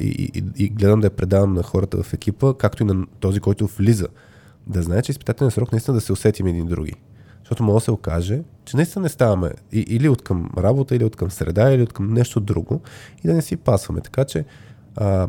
и, 0.00 0.30
и, 0.34 0.64
и 0.64 0.68
гледам 0.68 1.00
да 1.00 1.06
я 1.06 1.10
предавам 1.10 1.54
на 1.54 1.62
хората 1.62 2.02
в 2.02 2.12
екипа, 2.12 2.54
както 2.58 2.82
и 2.82 2.86
на 2.86 3.06
този, 3.20 3.40
който 3.40 3.66
влиза. 3.66 4.08
Да 4.66 4.82
знае, 4.82 5.02
че 5.02 5.12
изпитателният 5.12 5.54
срок 5.54 5.72
наистина 5.72 5.94
да 5.94 6.00
се 6.00 6.12
усетим 6.12 6.46
един 6.46 6.66
други. 6.66 6.92
Защото 7.46 7.62
може 7.62 7.74
да 7.74 7.80
се 7.80 7.90
окаже, 7.90 8.40
че 8.64 8.76
наистина 8.76 9.02
не 9.02 9.08
ставаме 9.08 9.50
и, 9.72 9.80
или 9.80 10.08
от 10.08 10.22
към 10.22 10.50
работа, 10.58 10.96
или 10.96 11.04
от 11.04 11.16
към 11.16 11.30
среда, 11.30 11.72
или 11.72 11.82
от 11.82 11.92
към 11.92 12.14
нещо 12.14 12.40
друго 12.40 12.80
и 13.24 13.28
да 13.28 13.34
не 13.34 13.42
си 13.42 13.56
пасваме. 13.56 14.00
Така 14.00 14.24
че 14.24 14.44
а, 14.96 15.28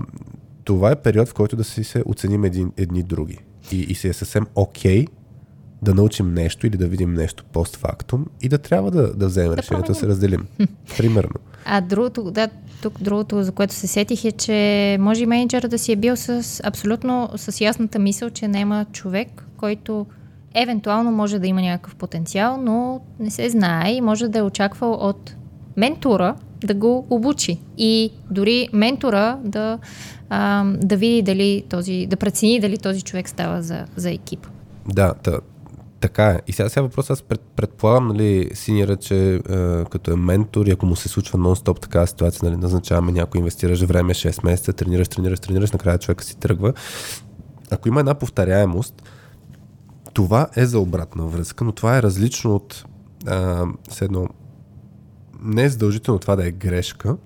това 0.63 0.91
е 0.91 0.95
период, 0.95 1.27
в 1.27 1.33
който 1.33 1.55
да 1.55 1.63
си 1.63 1.83
се 1.83 2.03
оценим 2.05 2.43
един, 2.43 2.71
едни 2.77 3.03
други. 3.03 3.39
И, 3.71 3.79
и 3.79 3.95
си 3.95 4.07
е 4.07 4.13
съвсем 4.13 4.47
окей 4.55 5.05
okay 5.05 5.09
да 5.81 5.93
научим 5.93 6.33
нещо 6.33 6.67
или 6.67 6.77
да 6.77 6.87
видим 6.87 7.13
нещо 7.13 7.43
постфактум 7.53 8.25
и 8.41 8.49
да 8.49 8.57
трябва 8.57 8.91
да, 8.91 9.13
да 9.13 9.27
вземем 9.27 9.51
да 9.51 9.57
решението 9.57 9.91
да 9.91 9.95
се 9.95 10.07
разделим. 10.07 10.47
Примерно. 10.97 11.35
А 11.65 11.81
другото, 11.81 12.31
да, 12.31 12.49
тук 12.81 13.01
другото, 13.01 13.43
за 13.43 13.51
което 13.51 13.73
се 13.73 13.87
сетих 13.87 14.25
е, 14.25 14.31
че 14.31 14.97
може 14.99 15.23
и 15.23 15.25
менеджера 15.25 15.67
да 15.67 15.79
си 15.79 15.91
е 15.91 15.95
бил 15.95 16.15
с 16.15 16.61
абсолютно 16.63 17.29
с 17.35 17.61
ясната 17.61 17.99
мисъл, 17.99 18.29
че 18.29 18.47
няма 18.47 18.85
човек, 18.91 19.43
който 19.57 20.05
евентуално 20.61 21.11
може 21.11 21.39
да 21.39 21.47
има 21.47 21.61
някакъв 21.61 21.95
потенциал, 21.95 22.57
но 22.57 23.01
не 23.19 23.29
се 23.29 23.49
знае 23.49 23.91
и 23.91 24.01
може 24.01 24.27
да 24.27 24.39
е 24.39 24.41
очаквал 24.41 24.93
от 24.93 25.35
ментора 25.77 26.35
да 26.65 26.73
го 26.73 27.07
обучи. 27.09 27.59
И 27.77 28.11
дори 28.31 28.69
ментора 28.73 29.39
да, 29.43 29.79
а, 30.29 30.65
да 30.65 30.97
види 30.97 31.21
дали 31.21 31.63
този, 31.69 32.07
да 32.09 32.17
прецени 32.17 32.59
дали 32.59 32.77
този 32.77 33.01
човек 33.01 33.29
става 33.29 33.61
за, 33.61 33.85
за 33.95 34.11
екип. 34.11 34.47
Да, 34.87 35.13
та, 35.13 35.39
така 35.99 36.29
е. 36.29 36.39
И 36.47 36.51
сега, 36.51 36.69
сега 36.69 36.81
въпросът, 36.81 37.09
аз 37.09 37.21
пред, 37.21 37.41
предполагам, 37.55 38.07
нали, 38.07 38.49
синьора, 38.53 38.95
че 38.95 39.35
е, 39.35 39.39
като 39.85 40.11
е 40.11 40.15
ментор 40.15 40.65
и 40.65 40.71
ако 40.71 40.85
му 40.85 40.95
се 40.95 41.09
случва 41.09 41.39
нон-стоп 41.39 41.79
такава 41.79 42.07
ситуация, 42.07 42.49
нали, 42.49 42.61
назначаваме 42.61 43.11
някой, 43.11 43.39
инвестираш 43.39 43.81
време 43.81 44.13
6 44.13 44.45
месеца, 44.45 44.73
тренираш, 44.73 45.07
тренираш, 45.07 45.39
тренираш, 45.39 45.71
накрая 45.71 45.97
човека 45.97 46.23
си 46.23 46.37
тръгва. 46.37 46.73
Ако 47.71 47.87
има 47.87 47.99
една 47.99 48.13
повторяемост, 48.13 49.03
това 50.17 50.47
е 50.55 50.65
за 50.65 50.79
обратна 50.79 51.25
връзка, 51.25 51.63
но 51.63 51.71
това 51.71 51.97
е 51.97 52.01
различно 52.01 52.55
от 52.55 52.85
а, 53.27 53.65
едно, 54.01 54.27
не 55.41 55.63
е 55.63 55.69
задължително 55.69 56.19
това 56.19 56.35
да 56.35 56.47
е 56.47 56.51
грешка, 56.51 57.17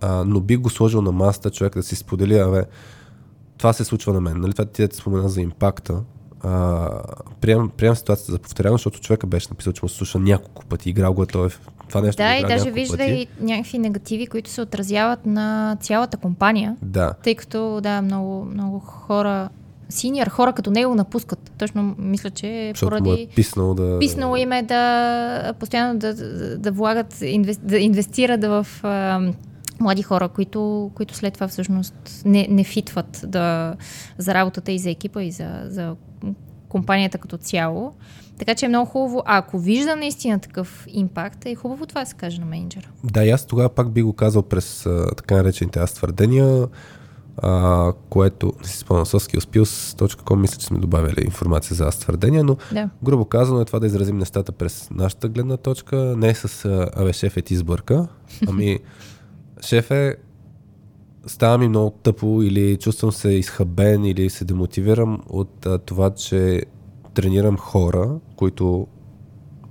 а, 0.00 0.24
но 0.24 0.40
би 0.40 0.56
го 0.56 0.70
сложил 0.70 1.02
на 1.02 1.12
масата 1.12 1.50
човек 1.50 1.74
да 1.74 1.82
си 1.82 1.96
сподели, 1.96 2.38
абе, 2.38 2.64
това 3.58 3.72
се 3.72 3.84
случва 3.84 4.12
на 4.12 4.20
мен. 4.20 4.40
Нали? 4.40 4.52
Това 4.52 4.64
ти 4.64 4.88
да 4.88 4.94
спомена 4.94 5.28
за 5.28 5.40
импакта. 5.40 6.02
А, 6.40 6.88
приемам, 7.40 7.70
приемам 7.76 7.96
ситуацията 7.96 8.32
за 8.32 8.38
повторяно, 8.38 8.74
защото 8.74 9.00
човека 9.00 9.26
беше 9.26 9.48
написал, 9.50 9.72
че 9.72 9.84
му 9.84 9.88
се 9.88 9.96
слуша 9.96 10.18
няколко 10.18 10.66
пъти, 10.66 10.90
играл 10.90 11.14
го 11.14 11.22
е 11.22 11.26
той 11.26 11.48
това 11.88 12.00
нещо. 12.00 12.22
Да, 12.22 12.36
и 12.36 12.42
даже 12.42 12.70
вижда 12.70 12.96
пъти. 12.96 13.12
и 13.12 13.28
някакви 13.40 13.78
негативи, 13.78 14.26
които 14.26 14.50
се 14.50 14.62
отразяват 14.62 15.26
на 15.26 15.76
цялата 15.80 16.16
компания. 16.16 16.76
Да. 16.82 17.12
Тъй 17.22 17.34
като, 17.34 17.80
да, 17.80 18.02
много, 18.02 18.44
много 18.44 18.78
хора 18.78 19.48
синьор 19.88 20.26
хора 20.26 20.52
като 20.52 20.70
него 20.70 20.94
напускат. 20.94 21.52
Точно 21.58 21.94
мисля, 21.98 22.30
че 22.30 22.70
Защото 22.74 22.90
поради... 22.90 23.10
Му 23.10 23.16
е 23.16 23.26
писнало 23.34 23.74
да... 23.74 23.98
Писнало 23.98 24.36
им 24.36 24.52
е 24.52 24.62
да 24.62 25.52
постоянно 25.60 25.98
да, 25.98 26.14
да, 26.14 26.58
да 26.58 26.72
влагат, 26.72 27.22
да 27.62 27.78
инвестират 27.78 28.44
в 28.44 28.66
а, 28.82 29.20
млади 29.80 30.02
хора, 30.02 30.28
които, 30.28 30.90
които 30.94 31.14
след 31.14 31.34
това 31.34 31.48
всъщност 31.48 32.22
не, 32.24 32.46
не 32.50 32.64
фитват 32.64 33.24
да, 33.26 33.76
за 34.18 34.34
работата 34.34 34.72
и 34.72 34.78
за 34.78 34.90
екипа 34.90 35.22
и 35.22 35.30
за, 35.30 35.48
за 35.68 35.96
компанията 36.68 37.18
като 37.18 37.36
цяло. 37.36 37.92
Така 38.38 38.54
че 38.54 38.66
е 38.66 38.68
много 38.68 38.90
хубаво, 38.90 39.22
а 39.26 39.38
ако 39.38 39.58
вижда 39.58 39.96
наистина 39.96 40.38
такъв 40.38 40.86
импакт, 40.88 41.46
е 41.46 41.54
хубаво 41.54 41.86
това 41.86 42.00
да 42.00 42.06
се 42.06 42.14
каже 42.14 42.40
на 42.40 42.46
менеджера. 42.46 42.88
Да, 43.04 43.24
и 43.24 43.30
аз 43.30 43.46
тогава 43.46 43.68
пак 43.68 43.90
би 43.90 44.02
го 44.02 44.12
казал 44.12 44.42
през 44.42 44.86
така 45.16 45.36
наречените 45.36 45.78
аз 45.78 45.94
твърдения, 45.94 46.66
а, 47.36 47.92
което 48.08 48.52
не 48.62 48.68
си 48.68 48.78
спомням, 48.78 49.06
soskillspills.com 49.06 50.36
мисля, 50.36 50.58
че 50.58 50.66
сме 50.66 50.78
добавили 50.78 51.24
информация 51.24 51.76
за 51.76 51.84
аз 51.84 51.98
твърдения, 51.98 52.44
но 52.44 52.56
да. 52.72 52.90
грубо 53.02 53.24
казано 53.24 53.60
е 53.60 53.64
това 53.64 53.78
да 53.78 53.86
изразим 53.86 54.18
нещата 54.18 54.52
през 54.52 54.90
нашата 54.90 55.28
гледна 55.28 55.56
точка, 55.56 55.96
не 55.96 56.34
с 56.34 56.64
абе 56.96 57.12
шеф 57.12 57.36
е 57.36 57.42
ти 57.42 57.56
сбърка, 57.56 58.08
ами 58.48 58.78
шеф 59.60 59.90
е 59.90 60.16
става 61.26 61.58
ми 61.58 61.68
много 61.68 61.90
тъпо 61.90 62.42
или 62.42 62.76
чувствам 62.76 63.12
се 63.12 63.28
изхабен 63.28 64.04
или 64.04 64.30
се 64.30 64.44
демотивирам 64.44 65.20
от 65.28 65.66
а, 65.66 65.78
това, 65.78 66.10
че 66.10 66.62
тренирам 67.14 67.56
хора, 67.56 68.10
които 68.36 68.86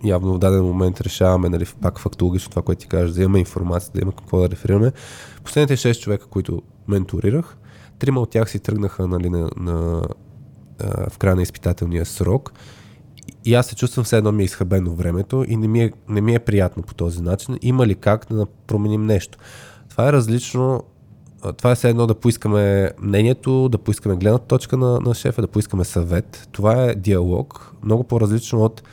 явно 0.03 0.33
в 0.33 0.39
даден 0.39 0.63
момент 0.63 1.01
решаваме, 1.01 1.49
нали, 1.49 1.65
пак 1.81 1.99
фактологично 1.99 2.49
това, 2.49 2.61
което 2.61 2.81
ти 2.81 2.87
кажеш, 2.87 3.15
да 3.15 3.23
имаме 3.23 3.39
информация, 3.39 3.91
да 3.93 4.01
има 4.01 4.11
какво 4.11 4.39
да 4.39 4.49
реферираме. 4.49 4.91
Последните 5.43 5.77
6 5.77 5.99
човека, 5.99 6.25
които 6.25 6.61
менторирах, 6.87 7.57
трима 7.99 8.21
от 8.21 8.29
тях 8.29 8.49
си 8.49 8.59
тръгнаха 8.59 9.07
нали, 9.07 9.29
на, 9.29 9.49
на, 9.57 10.01
а, 10.79 11.09
в 11.09 11.17
края 11.17 11.35
на 11.35 11.41
изпитателния 11.41 12.05
срок 12.05 12.53
и 13.45 13.53
аз 13.53 13.67
се 13.67 13.75
чувствам 13.75 14.03
все 14.03 14.17
едно 14.17 14.31
ми 14.31 14.43
е 14.43 14.45
изхабено 14.45 14.95
времето 14.95 15.45
и 15.47 15.55
не 15.55 15.67
ми, 15.67 15.83
е, 15.83 15.91
не 16.09 16.21
ми 16.21 16.35
е 16.35 16.39
приятно 16.39 16.83
по 16.83 16.93
този 16.93 17.21
начин. 17.21 17.57
Има 17.61 17.87
ли 17.87 17.95
как 17.95 18.25
да 18.31 18.45
променим 18.67 19.05
нещо? 19.05 19.37
Това 19.89 20.09
е 20.09 20.13
различно 20.13 20.83
това 21.57 21.71
е 21.71 21.75
все 21.75 21.89
едно 21.89 22.07
да 22.07 22.15
поискаме 22.15 22.91
мнението, 22.99 23.69
да 23.69 23.77
поискаме 23.77 24.15
гледната 24.15 24.45
точка 24.45 24.77
на, 24.77 24.99
на 24.99 25.13
шефа, 25.13 25.41
да 25.41 25.47
поискаме 25.47 25.83
съвет. 25.83 26.47
Това 26.51 26.83
е 26.83 26.95
диалог, 26.95 27.73
много 27.83 28.03
по-различно 28.03 28.63
от 28.63 28.83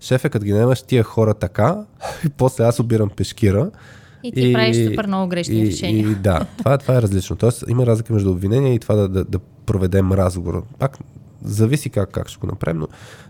шефа, 0.00 0.30
като 0.30 0.44
ги 0.44 0.52
наемаш 0.52 0.82
тия 0.82 1.04
хора 1.04 1.34
така, 1.34 1.84
и 2.26 2.28
после 2.28 2.64
аз 2.64 2.80
обирам 2.80 3.10
пешкира. 3.10 3.70
И 4.22 4.32
ти 4.32 4.50
и, 4.50 4.52
правиш 4.52 4.88
супер 4.88 5.06
много 5.06 5.28
грешни 5.28 5.60
и, 5.60 5.66
решения. 5.66 6.10
И, 6.10 6.14
да, 6.14 6.46
това, 6.58 6.78
това 6.78 6.96
е 6.96 7.02
различно. 7.02 7.36
Тоест 7.36 7.64
има 7.68 7.86
разлика 7.86 8.12
между 8.12 8.30
обвинение 8.30 8.74
и 8.74 8.78
това 8.78 8.94
да, 8.94 9.08
да, 9.08 9.24
да 9.24 9.38
проведем 9.38 10.12
разговор. 10.12 10.62
Пак 10.78 10.98
зависи 11.44 11.90
как, 11.90 12.10
как 12.10 12.28
ще 12.28 12.38
го 12.38 12.46
направим, 12.46 12.80
но 12.80 12.88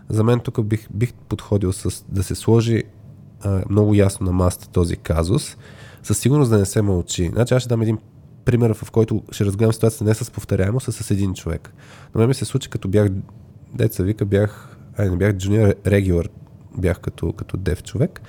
за 0.09 0.23
мен 0.23 0.39
тук 0.39 0.63
бих, 0.63 0.87
бих 0.93 1.13
подходил 1.13 1.73
с 1.73 2.05
да 2.09 2.23
се 2.23 2.35
сложи 2.35 2.83
а, 3.41 3.61
много 3.69 3.93
ясно 3.93 4.25
на 4.25 4.31
масата 4.31 4.69
този 4.69 4.95
казус, 4.95 5.57
със 6.03 6.19
сигурност 6.19 6.51
да 6.51 6.57
не 6.57 6.65
се 6.65 6.81
мълчи. 6.81 7.29
Значи 7.33 7.53
аз 7.53 7.61
ще 7.61 7.69
дам 7.69 7.81
един 7.81 7.97
пример, 8.45 8.73
в 8.73 8.91
който 8.91 9.23
ще 9.31 9.45
разгледам 9.45 9.73
ситуацията 9.73 10.03
не 10.03 10.13
с 10.13 10.31
повторяемост, 10.31 10.87
а 10.87 10.91
с 10.91 11.11
един 11.11 11.33
човек. 11.33 11.73
На 12.15 12.19
мен 12.19 12.27
ми 12.27 12.33
се 12.33 12.45
случи, 12.45 12.69
като 12.69 12.87
бях, 12.87 13.09
деца 13.73 14.03
вика, 14.03 14.25
бях, 14.25 14.77
ай 14.97 15.09
не 15.09 15.17
бях 15.17 15.33
джуниор 15.33 15.73
регулар, 15.87 16.29
бях 16.77 16.99
като, 16.99 17.33
като 17.33 17.57
дев 17.57 17.83
човек 17.83 18.21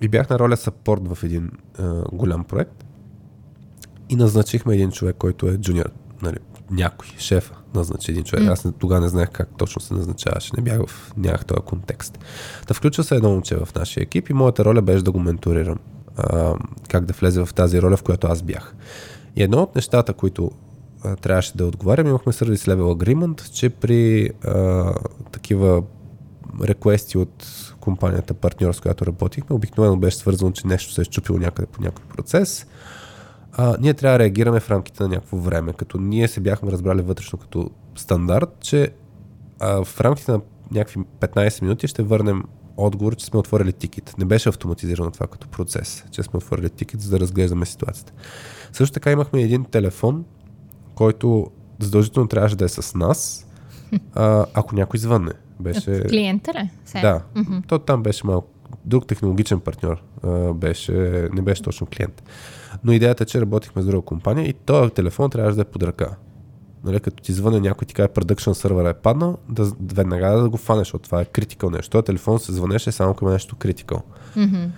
и 0.00 0.08
бях 0.08 0.30
на 0.30 0.38
роля 0.38 0.56
саппорт 0.56 1.08
в 1.08 1.24
един 1.24 1.50
а, 1.78 2.02
голям 2.12 2.44
проект 2.44 2.84
и 4.08 4.16
назначихме 4.16 4.74
един 4.74 4.90
човек, 4.90 5.16
който 5.18 5.46
е 5.46 5.58
джуниор, 5.58 5.90
нали, 6.22 6.36
някой, 6.70 7.08
шефа 7.18 7.54
назначи 7.74 8.10
един 8.10 8.24
човек. 8.24 8.44
Mm. 8.44 8.52
Аз 8.52 8.66
тогава 8.78 9.00
не 9.00 9.08
знаех 9.08 9.30
как 9.32 9.48
точно 9.58 9.80
се 9.80 9.94
назначаваше. 9.94 10.50
Не 10.56 10.62
бях 10.62 10.86
в, 10.86 11.12
нямах 11.16 11.44
този 11.44 11.60
контекст. 11.60 12.18
Да 12.68 12.74
включва 12.74 13.04
се 13.04 13.14
едно 13.14 13.30
момче 13.30 13.56
в 13.56 13.68
нашия 13.74 14.02
екип 14.02 14.30
и 14.30 14.32
моята 14.32 14.64
роля 14.64 14.82
беше 14.82 15.04
да 15.04 15.12
го 15.12 15.20
менторирам 15.20 15.78
а, 16.16 16.54
как 16.88 17.04
да 17.04 17.12
влезе 17.12 17.44
в 17.44 17.54
тази 17.54 17.82
роля, 17.82 17.96
в 17.96 18.02
която 18.02 18.26
аз 18.26 18.42
бях. 18.42 18.74
И 19.36 19.42
едно 19.42 19.62
от 19.62 19.74
нещата, 19.74 20.12
които 20.12 20.50
а, 21.04 21.16
трябваше 21.16 21.56
да 21.56 21.66
отговарям, 21.66 22.06
имахме 22.06 22.32
Service 22.32 22.74
Level 22.74 23.04
Agreement, 23.04 23.50
че 23.52 23.70
при 23.70 24.30
а, 24.44 24.94
такива 25.32 25.82
реквести 26.62 27.18
от 27.18 27.46
компанията 27.80 28.34
партньор, 28.34 28.72
с 28.72 28.80
която 28.80 29.06
работихме, 29.06 29.56
обикновено 29.56 29.96
беше 29.96 30.16
свързано, 30.16 30.52
че 30.52 30.66
нещо 30.66 30.92
се 30.92 31.00
е 31.00 31.04
щупило 31.04 31.38
някъде 31.38 31.66
по 31.66 31.82
някой 31.82 32.04
процес. 32.04 32.66
А, 33.52 33.76
ние 33.80 33.94
трябва 33.94 34.18
да 34.18 34.24
реагираме 34.24 34.60
в 34.60 34.70
рамките 34.70 35.02
на 35.02 35.08
някакво 35.08 35.36
време, 35.36 35.72
като 35.72 35.98
ние 35.98 36.28
се 36.28 36.40
бяхме 36.40 36.72
разбрали 36.72 37.02
вътрешно 37.02 37.38
като 37.38 37.70
стандарт, 37.96 38.48
че 38.60 38.92
а, 39.60 39.84
в 39.84 40.00
рамките 40.00 40.32
на 40.32 40.40
някакви 40.70 41.00
15 41.20 41.62
минути 41.62 41.88
ще 41.88 42.02
върнем 42.02 42.44
отговор, 42.76 43.16
че 43.16 43.26
сме 43.26 43.38
отворили 43.38 43.72
тикет. 43.72 44.14
Не 44.18 44.24
беше 44.24 44.48
автоматизирано 44.48 45.10
това 45.10 45.26
като 45.26 45.48
процес, 45.48 46.04
че 46.10 46.22
сме 46.22 46.36
отворили 46.36 46.70
тикет, 46.70 47.00
за 47.00 47.10
да 47.10 47.20
разглеждаме 47.20 47.66
ситуацията. 47.66 48.12
Също 48.72 48.94
така 48.94 49.10
имахме 49.10 49.42
един 49.42 49.64
телефон, 49.64 50.24
който 50.94 51.46
задължително 51.78 52.28
трябваше 52.28 52.56
да 52.56 52.64
е 52.64 52.68
с 52.68 52.94
нас, 52.94 53.46
а, 54.14 54.46
ако 54.54 54.74
някой 54.74 55.00
звънне. 55.00 55.32
Беше... 55.60 56.02
Клиента 56.02 56.52
ли? 56.54 56.70
Сега. 56.84 57.22
Да. 57.34 57.40
Mm-hmm. 57.40 57.66
То 57.66 57.78
там 57.78 58.02
беше 58.02 58.26
малко 58.26 58.48
друг 58.84 59.06
технологичен 59.06 59.60
партньор. 59.60 60.02
А, 60.22 60.52
беше, 60.52 60.92
не 61.32 61.42
беше 61.42 61.62
точно 61.62 61.86
клиент. 61.86 62.22
Но 62.84 62.92
идеята 62.92 63.24
е, 63.24 63.26
че 63.26 63.40
работихме 63.40 63.82
с 63.82 63.86
друга 63.86 64.04
компания 64.04 64.48
и 64.48 64.52
този 64.52 64.90
телефон 64.90 65.30
трябваше 65.30 65.56
да 65.56 65.62
е 65.62 65.64
под 65.64 65.82
ръка 65.82 66.16
нали, 66.84 67.00
като 67.00 67.22
ти 67.22 67.32
звъне 67.32 67.60
някой 67.60 67.86
ти 67.86 67.94
каже 67.94 68.08
production 68.08 68.52
сервера 68.52 68.88
е 68.88 68.94
паднал, 68.94 69.38
да 69.48 69.72
веднага 69.94 70.28
да 70.28 70.48
го 70.48 70.56
фанеш, 70.56 70.80
защото 70.80 71.04
това 71.04 71.20
е 71.20 71.24
критикал 71.24 71.70
нещо. 71.70 71.90
Този 71.90 72.04
телефон 72.04 72.38
се 72.38 72.52
звънеше 72.52 72.92
само 72.92 73.14
към 73.14 73.30
нещо 73.32 73.56
критикал. 73.56 74.02
Mm-hmm. 74.36 74.68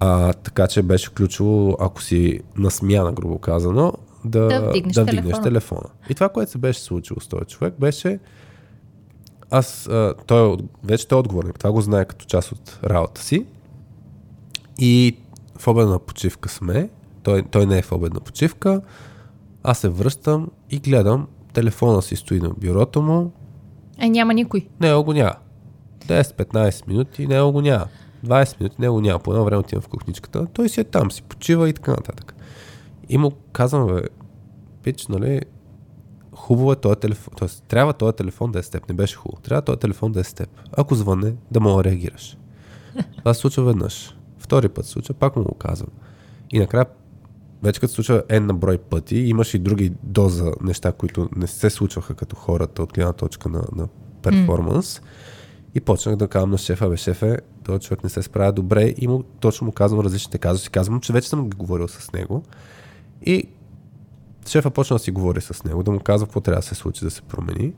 А, 0.00 0.32
така 0.32 0.66
че 0.66 0.82
беше 0.82 1.14
ключово, 1.14 1.76
ако 1.80 2.02
си 2.02 2.40
на 2.56 2.70
смяна, 2.70 3.12
грубо 3.12 3.38
казано, 3.38 3.92
да, 4.24 4.48
да 4.48 4.60
вдигнеш, 4.60 4.94
да 4.94 5.02
вдигнеш 5.02 5.22
телефона. 5.24 5.42
телефона. 5.42 5.88
И 6.08 6.14
това, 6.14 6.28
което 6.28 6.50
се 6.50 6.58
беше 6.58 6.80
случило 6.80 7.20
с 7.20 7.28
този 7.28 7.44
човек, 7.44 7.74
беше 7.80 8.18
аз, 9.50 9.86
а, 9.86 10.14
той 10.26 10.52
е 10.52 10.56
вече 10.84 11.08
той 11.08 11.18
е 11.18 11.20
отговорник, 11.20 11.58
това 11.58 11.72
го 11.72 11.80
знае 11.80 12.04
като 12.04 12.26
част 12.26 12.52
от 12.52 12.78
работа 12.84 13.22
си. 13.22 13.46
И 14.78 15.16
в 15.58 15.68
обедна 15.68 15.98
почивка 15.98 16.48
сме, 16.48 16.88
той, 17.22 17.42
той 17.42 17.66
не 17.66 17.78
е 17.78 17.82
в 17.82 17.92
обедна 17.92 18.20
почивка, 18.20 18.80
аз 19.62 19.78
се 19.78 19.88
връщам 19.88 20.50
и 20.70 20.78
гледам, 20.78 21.26
телефона 21.52 22.02
си 22.02 22.16
стои 22.16 22.40
на 22.40 22.48
бюрото 22.48 23.02
му. 23.02 23.32
Е, 23.98 24.08
няма 24.08 24.34
никой. 24.34 24.68
Не, 24.80 24.94
го 24.94 25.12
няма. 25.12 25.34
10-15 26.06 26.88
минути 26.88 27.26
него 27.26 27.52
го 27.52 27.60
няма. 27.60 27.86
20 28.24 28.60
минути 28.60 28.76
него 28.78 29.00
няма. 29.00 29.18
По 29.18 29.32
едно 29.32 29.44
време 29.44 29.60
отивам 29.60 29.82
в 29.82 29.88
кухничката. 29.88 30.46
Той 30.52 30.68
си 30.68 30.80
е 30.80 30.84
там, 30.84 31.10
си 31.10 31.22
почива 31.22 31.68
и 31.68 31.72
така 31.72 31.90
нататък. 31.90 32.34
И 33.08 33.18
му 33.18 33.32
казвам, 33.52 33.86
бе, 33.86 34.02
пич, 34.82 35.06
нали, 35.06 35.40
хубаво 36.36 36.72
е 36.72 36.76
този 36.76 36.96
телефон, 36.96 37.34
т.е. 37.38 37.48
трябва 37.68 37.92
този 37.92 38.16
телефон 38.16 38.52
да 38.52 38.58
е 38.58 38.62
с 38.62 38.70
теб, 38.70 38.88
не 38.88 38.94
беше 38.94 39.16
хубаво. 39.16 39.42
Трябва 39.42 39.62
този 39.62 39.78
телефон 39.78 40.12
да 40.12 40.20
е 40.20 40.24
с 40.24 40.34
теб. 40.34 40.48
Ако 40.76 40.94
звънне, 40.94 41.34
да 41.50 41.60
мога 41.60 41.82
да 41.82 41.90
реагираш. 41.90 42.36
Това 43.18 43.34
се 43.34 43.40
случва 43.40 43.64
веднъж. 43.64 44.16
Втори 44.38 44.68
път 44.68 44.86
се 44.86 44.92
случва, 44.92 45.14
пак 45.14 45.36
му 45.36 45.42
го 45.42 45.54
казвам. 45.54 45.90
И 46.52 46.58
накрая, 46.58 46.86
вече 47.62 47.80
като 47.80 47.90
се 47.90 47.94
случва 47.94 48.22
N 48.28 48.38
на 48.38 48.54
брой 48.54 48.78
пъти, 48.78 49.16
имаш 49.16 49.54
и 49.54 49.58
други 49.58 49.92
доза 50.02 50.52
неща, 50.60 50.92
които 50.92 51.28
не 51.36 51.46
се 51.46 51.70
случваха 51.70 52.14
като 52.14 52.36
хората 52.36 52.82
от 52.82 52.92
гледна 52.92 53.12
точка 53.12 53.48
на, 53.48 53.64
на 53.76 53.88
перформанс. 54.22 54.98
Mm. 54.98 55.02
И 55.74 55.80
почнах 55.80 56.16
да 56.16 56.28
казвам 56.28 56.50
на 56.50 56.58
шефа, 56.58 56.88
бе 56.88 56.96
шефе, 56.96 57.38
този 57.64 57.80
човек 57.80 58.04
не 58.04 58.10
се 58.10 58.22
справя 58.22 58.52
добре 58.52 58.94
и 58.98 59.08
му, 59.08 59.22
точно 59.22 59.64
му 59.64 59.72
казвам 59.72 60.00
различните 60.00 60.38
казуси. 60.38 60.70
Казвам, 60.70 61.00
че 61.00 61.12
вече 61.12 61.28
съм 61.28 61.50
говорил 61.50 61.88
с 61.88 62.12
него. 62.12 62.42
И 63.26 63.48
шефа 64.48 64.70
почна 64.70 64.94
да 64.94 64.98
си 64.98 65.10
говори 65.10 65.40
с 65.40 65.64
него, 65.64 65.82
да 65.82 65.90
му 65.90 66.00
казва 66.00 66.26
какво 66.26 66.40
трябва 66.40 66.60
да 66.60 66.66
се 66.66 66.74
случи, 66.74 67.04
да 67.04 67.10
се 67.10 67.22
промени. 67.22 67.72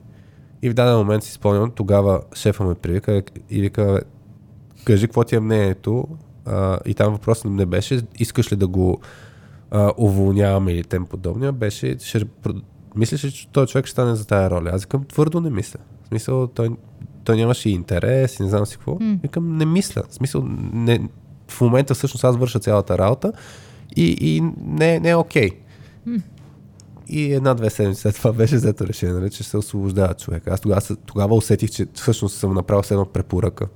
И 0.62 0.70
в 0.70 0.74
даден 0.74 0.96
момент 0.96 1.24
си 1.24 1.32
спомням, 1.32 1.70
тогава 1.70 2.20
шефа 2.34 2.64
ме 2.64 2.74
привика 2.74 3.22
и 3.50 3.60
вика, 3.60 4.00
кажи 4.84 5.06
какво 5.06 5.24
ти 5.24 5.36
е 5.36 5.40
мнението. 5.40 6.08
А, 6.46 6.78
и 6.86 6.94
там 6.94 7.12
въпросът 7.12 7.50
не 7.50 7.66
беше, 7.66 8.00
искаш 8.18 8.52
ли 8.52 8.56
да 8.56 8.66
го 8.66 9.00
а, 9.70 9.92
уволняваме 9.98 10.72
или 10.72 10.84
тем 10.84 11.06
подобния, 11.06 11.52
беше, 11.52 11.96
ще, 11.98 12.24
мислиш 12.96 13.24
ли, 13.24 13.32
че 13.32 13.48
този 13.48 13.72
човек 13.72 13.86
ще 13.86 13.92
стане 13.92 14.14
за 14.14 14.26
тази 14.26 14.50
роля? 14.50 14.70
Аз 14.72 14.82
викам, 14.82 15.04
твърдо 15.04 15.40
не 15.40 15.50
мисля. 15.50 15.80
В 16.04 16.08
смисъл, 16.08 16.46
той, 16.46 16.70
той 17.24 17.36
нямаше 17.36 17.68
и 17.68 17.72
интерес 17.72 18.38
и 18.38 18.42
не 18.42 18.48
знам 18.48 18.66
си 18.66 18.76
какво. 18.76 18.92
Mm. 18.92 19.22
Викам, 19.22 19.56
не 19.56 19.66
мисля. 19.66 20.02
В 20.08 20.14
смисъл, 20.14 20.44
не, 20.72 21.08
в 21.48 21.60
момента 21.60 21.94
всъщност 21.94 22.24
аз 22.24 22.36
върша 22.36 22.58
цялата 22.58 22.98
работа 22.98 23.32
и, 23.96 24.16
и 24.20 24.40
не, 24.66 25.00
не 25.00 25.10
е 25.10 25.16
окей. 25.16 25.48
Okay. 25.48 25.54
Mm. 26.08 26.22
И 27.08 27.32
една-две 27.32 27.70
седмици 27.70 28.00
след 28.00 28.14
това 28.14 28.32
беше 28.32 28.56
взето 28.56 28.86
решение, 28.86 29.14
нали, 29.14 29.30
че 29.30 29.42
се 29.44 29.56
освобождава 29.56 30.14
човек. 30.14 30.48
Аз 30.48 30.60
тогава, 30.60 30.80
тогава 31.06 31.34
усетих, 31.34 31.70
че 31.70 31.86
всъщност 31.94 32.36
съм 32.38 32.54
направил 32.54 32.82
едно 32.90 33.04
препоръка. 33.04 33.66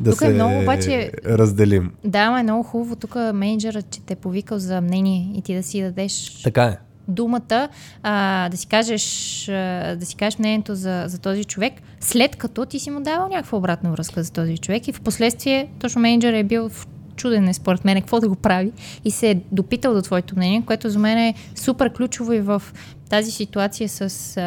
да 0.00 0.10
тук 0.10 0.20
е 0.20 0.24
се 0.24 0.30
е 0.30 0.34
много, 0.34 0.58
обаче, 0.62 1.12
разделим. 1.26 1.92
Да, 2.04 2.30
ма 2.30 2.40
е 2.40 2.42
много 2.42 2.62
хубаво 2.62 2.96
тук 2.96 3.14
менеджерът, 3.34 3.90
че 3.90 4.00
те 4.00 4.12
е 4.12 4.16
повикал 4.16 4.58
за 4.58 4.80
мнение 4.80 5.32
и 5.34 5.42
ти 5.42 5.54
да 5.54 5.62
си 5.62 5.82
дадеш 5.82 6.42
така 6.42 6.64
е. 6.64 6.78
думата, 7.08 7.68
а, 8.02 8.48
да 8.48 8.56
си 8.56 8.66
кажеш, 8.66 9.48
а, 9.48 9.96
да 9.96 10.06
си 10.06 10.16
кажеш 10.16 10.38
мнението 10.38 10.74
за, 10.74 11.04
за 11.06 11.18
този 11.18 11.44
човек, 11.44 11.72
след 12.00 12.36
като 12.36 12.66
ти 12.66 12.78
си 12.78 12.90
му 12.90 13.00
давал 13.00 13.28
някаква 13.28 13.58
обратна 13.58 13.92
връзка 13.92 14.22
за 14.22 14.32
този 14.32 14.58
човек 14.58 14.88
и 14.88 14.92
в 14.92 15.00
последствие 15.00 15.68
точно 15.78 16.00
менеджер 16.00 16.32
е 16.32 16.44
бил 16.44 16.68
в 16.68 16.86
чуден 17.16 17.48
е 17.48 17.54
според 17.54 17.84
мен 17.84 18.00
какво 18.00 18.20
да 18.20 18.28
го 18.28 18.34
прави 18.34 18.72
и 19.04 19.10
се 19.10 19.30
е 19.30 19.40
допитал 19.52 19.94
до 19.94 20.02
твоето 20.02 20.36
мнение, 20.36 20.62
което 20.66 20.90
за 20.90 20.98
мен 20.98 21.18
е 21.18 21.34
супер 21.54 21.92
ключово 21.92 22.32
и 22.32 22.40
в 22.40 22.62
тази 23.08 23.30
ситуация 23.30 23.88
с 23.88 24.36
а, 24.36 24.40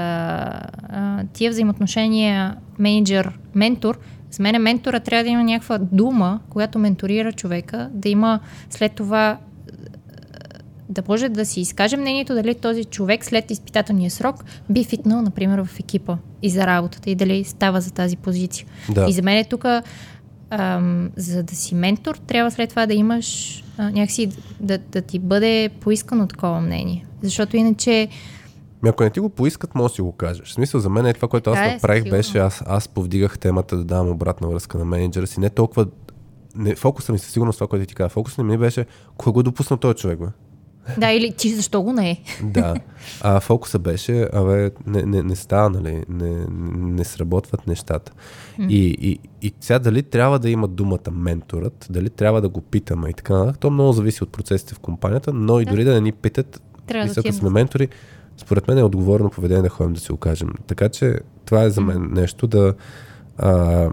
а, 0.90 1.24
тия 1.34 1.52
взаимоотношения 1.52 2.56
менеджер-ментор. 2.80 3.98
За 4.32 4.44
мен 4.44 4.62
ментора 4.62 5.00
трябва 5.00 5.24
да 5.24 5.30
има 5.30 5.44
някаква 5.44 5.78
дума, 5.78 6.40
която 6.50 6.80
менторира 6.80 7.34
човека, 7.34 7.90
да 7.94 8.10
има 8.10 8.40
след 8.70 8.92
това 8.92 9.38
да 10.90 11.04
може 11.08 11.30
да 11.30 11.46
си 11.46 11.62
изкаже 11.62 11.98
мнението 11.98 12.34
дали 12.34 12.56
този 12.56 12.86
човек 12.86 13.26
след 13.26 13.52
изпитателния 13.52 14.12
срок 14.12 14.46
би 14.70 14.84
фитнал, 14.84 15.22
например, 15.22 15.64
в 15.64 15.80
екипа 15.80 16.18
и 16.42 16.50
за 16.50 16.68
работата 16.68 17.10
и 17.10 17.16
дали 17.16 17.44
става 17.44 17.82
за 17.82 17.92
тази 17.92 18.18
позиция. 18.18 18.68
Да. 18.90 19.06
И 19.10 19.14
за 19.14 19.22
мен 19.22 19.38
е 19.38 19.44
тук 19.44 19.66
ам, 20.60 21.10
за 21.16 21.44
да 21.44 21.56
си 21.56 21.76
ментор, 21.76 22.16
трябва 22.28 22.52
след 22.52 22.70
това 22.70 22.86
да 22.86 22.94
имаш 22.94 23.62
а, 23.78 23.92
някакси 23.92 24.30
да, 24.60 24.78
да 24.78 25.02
ти 25.02 25.20
бъде 25.20 25.70
поискано 25.80 26.28
такова 26.28 26.62
мнение. 26.62 27.06
Защото 27.22 27.58
иначе... 27.58 28.08
Ми 28.84 28.90
ако 28.90 29.04
не 29.04 29.10
ти 29.10 29.20
го 29.20 29.30
поискат, 29.30 29.76
може 29.76 29.92
да 29.92 29.96
си 29.96 30.02
го 30.02 30.12
кажеш. 30.12 30.48
В 30.48 30.54
смисъл 30.54 30.80
за 30.80 30.90
мен 30.90 31.06
е 31.06 31.14
това, 31.14 31.28
което 31.28 31.50
аз 31.50 31.60
е, 31.60 31.74
направих, 31.74 32.10
беше 32.10 32.38
аз, 32.38 32.64
аз 32.66 32.88
повдигах 32.88 33.40
темата 33.40 33.78
да 33.78 33.84
давам 33.84 34.10
обратна 34.10 34.48
връзка 34.48 34.78
на 34.78 34.86
менеджера 34.86 35.28
си. 35.28 35.40
Не 35.40 35.50
толкова 35.50 35.86
не, 36.56 36.76
фокуса 36.76 37.12
ми 37.12 37.20
със 37.20 37.32
сигурност 37.32 37.58
това, 37.58 37.68
което 37.68 37.86
ти 37.86 37.96
каза. 37.96 38.10
Фокусът 38.10 38.46
ми 38.46 38.58
беше 38.58 38.86
кой 39.18 39.34
го 39.34 39.44
допусна 39.44 39.78
този 39.78 39.96
човек, 39.96 40.20
бе? 40.20 40.26
Да, 40.98 41.12
или 41.12 41.32
ти 41.32 41.56
защо 41.56 41.82
го 41.82 41.94
не 41.94 42.12
е? 42.12 42.18
Да. 42.44 42.76
А 43.22 43.40
фокуса 43.40 43.80
беше, 43.80 44.30
абе, 44.34 44.72
не, 44.86 45.02
не, 45.02 45.24
не 45.24 45.36
става, 45.36 45.70
нали? 45.70 46.04
Не, 46.10 46.46
не 46.78 47.04
сработват 47.04 47.68
нещата. 47.68 48.12
Mm. 48.60 48.68
И, 48.70 48.98
и, 49.02 49.20
и 49.42 49.54
сега 49.62 49.80
дали 49.80 50.04
трябва 50.04 50.40
да 50.40 50.50
има 50.50 50.68
думата 50.68 51.12
менторът, 51.12 51.88
дали 51.90 52.10
трябва 52.10 52.42
да 52.42 52.50
го 52.50 52.62
питаме 52.62 53.10
и 53.10 53.14
така 53.14 53.34
нататък, 53.34 53.60
то 53.60 53.70
много 53.70 53.92
зависи 53.92 54.24
от 54.24 54.32
процесите 54.32 54.76
в 54.76 54.80
компанията, 54.80 55.34
но 55.34 55.60
и 55.60 55.66
дори 55.66 55.84
да 55.84 55.94
не 55.94 56.02
ни 56.02 56.12
питат, 56.12 56.62
трябва 56.88 57.14
да 57.14 57.34
сме 57.34 57.50
ментори, 57.50 57.88
според 58.38 58.68
мен 58.68 58.78
е 58.78 58.84
отговорно 58.84 59.30
поведение 59.30 59.64
да 59.64 59.70
ходим 59.70 59.94
да 59.94 60.00
си 60.00 60.12
го 60.12 60.18
кажем. 60.18 60.50
Така 60.68 60.90
че 60.90 61.20
това 61.46 61.64
е 61.64 61.70
за 61.70 61.82
мен 61.82 61.98
mm. 61.98 62.16
нещо 62.16 62.48
да, 62.48 62.74
а, 63.38 63.90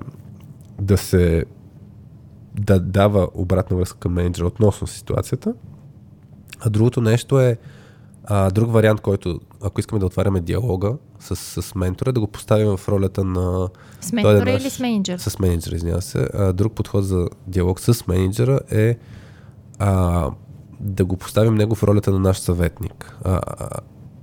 да 0.81 0.97
се 0.99 1.45
да 2.61 2.81
дава 2.81 3.29
обратна 3.35 3.77
връзка 3.77 3.99
към 3.99 4.13
менеджера 4.13 4.47
относно 4.47 4.87
ситуацията 4.87 5.55
а 6.65 6.71
другото 6.71 7.01
нещо 7.01 7.41
е 7.41 7.59
а, 8.25 8.51
друг 8.51 8.73
вариант, 8.73 9.01
който, 9.01 9.41
ако 9.63 9.81
искаме 9.81 9.99
да 9.99 10.07
отваряме 10.07 10.41
диалога 10.41 10.97
с, 11.21 11.37
с 11.37 11.75
ментора, 11.75 12.13
да 12.13 12.21
го 12.21 12.27
поставим 12.27 12.77
в 12.77 12.89
ролята 12.89 13.25
на... 13.25 13.69
С 14.01 14.13
ментора 14.13 14.51
е 14.51 14.53
наш, 14.53 14.63
или 14.63 14.71
с 14.71 14.81
менеджер? 14.81 15.19
С 15.19 15.39
менеджера, 15.39 15.77
извинява 15.77 16.03
се. 16.03 16.29
А, 16.35 16.53
друг 16.53 16.73
подход 16.73 17.05
за 17.05 17.29
диалог 17.47 17.81
с 17.81 18.07
менеджера 18.07 18.61
е 18.71 18.97
а, 19.79 20.31
да 20.81 21.05
го 21.05 21.17
поставим 21.17 21.55
него 21.55 21.75
в 21.75 21.83
ролята 21.83 22.11
на 22.11 22.19
наш 22.19 22.39
съветник. 22.39 23.17
А, 23.25 23.41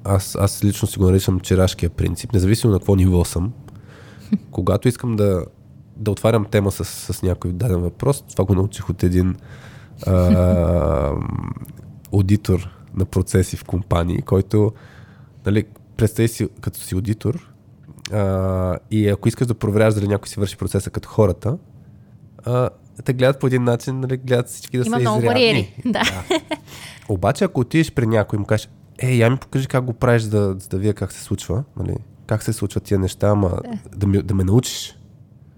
аз, 0.04 0.36
аз 0.36 0.64
лично 0.64 0.88
си 0.88 1.00
го 1.00 1.06
наричам 1.06 1.40
черашкия 1.40 1.90
принцип, 1.90 2.34
независимо 2.34 2.74
на 2.74 2.80
какво 2.80 2.96
ниво 2.96 3.26
съм. 3.26 3.54
Когато 4.52 4.88
искам 4.88 5.16
да, 5.16 5.46
да 5.98 6.12
отварям 6.12 6.46
тема 6.46 6.72
с, 6.72 6.86
с 6.86 7.22
някой 7.22 7.52
даден 7.52 7.82
въпрос, 7.82 8.24
това 8.32 8.46
го 8.46 8.54
научих 8.56 8.90
от 8.90 9.04
един 9.04 9.36
а, 10.08 11.12
аудитор 12.14 12.70
на 12.96 13.06
процеси 13.06 13.58
в 13.58 13.64
компании, 13.64 14.22
който, 14.22 14.72
нали, 15.46 15.64
представи 15.98 16.28
си 16.28 16.50
като 16.62 16.80
си 16.80 16.96
аудитор 16.96 17.54
а, 18.12 18.78
и 18.92 19.10
ако 19.10 19.28
искаш 19.28 19.48
да 19.48 19.54
проверяваш 19.54 19.94
дали 19.94 20.08
някой 20.08 20.28
си 20.28 20.40
върши 20.40 20.58
процеса 20.58 20.90
като 20.90 21.10
хората, 21.10 21.58
а, 22.46 22.70
те 23.06 23.14
гледат 23.14 23.40
по 23.40 23.48
един 23.48 23.64
начин, 23.64 24.00
нали, 24.00 24.18
гледат 24.18 24.48
всички 24.48 24.78
да 24.78 24.84
Има 24.86 24.96
са 24.96 25.00
много 25.00 25.22
бариери. 25.22 25.76
Да. 25.86 25.92
да. 25.92 26.24
Обаче, 27.10 27.44
ако 27.44 27.62
отидеш 27.62 27.92
при 27.92 28.08
някой 28.08 28.38
и 28.38 28.40
му 28.40 28.46
кажеш, 28.46 28.70
е, 29.00 29.16
я 29.16 29.30
ми 29.30 29.38
покажи 29.38 29.68
как 29.68 29.86
го 29.86 29.94
правиш, 29.94 30.24
да, 30.24 30.56
да 30.56 30.78
видя 30.78 30.94
как 30.94 31.12
се 31.12 31.24
случва, 31.24 31.64
нали? 31.78 31.96
как 32.28 32.44
се 32.44 32.54
случват 32.54 32.84
тия 32.84 33.00
неща, 33.00 33.28
ама 33.28 33.50
да, 33.50 33.98
да, 33.98 34.08
ми, 34.08 34.22
да 34.22 34.34
ме 34.34 34.44
научиш. 34.44 34.99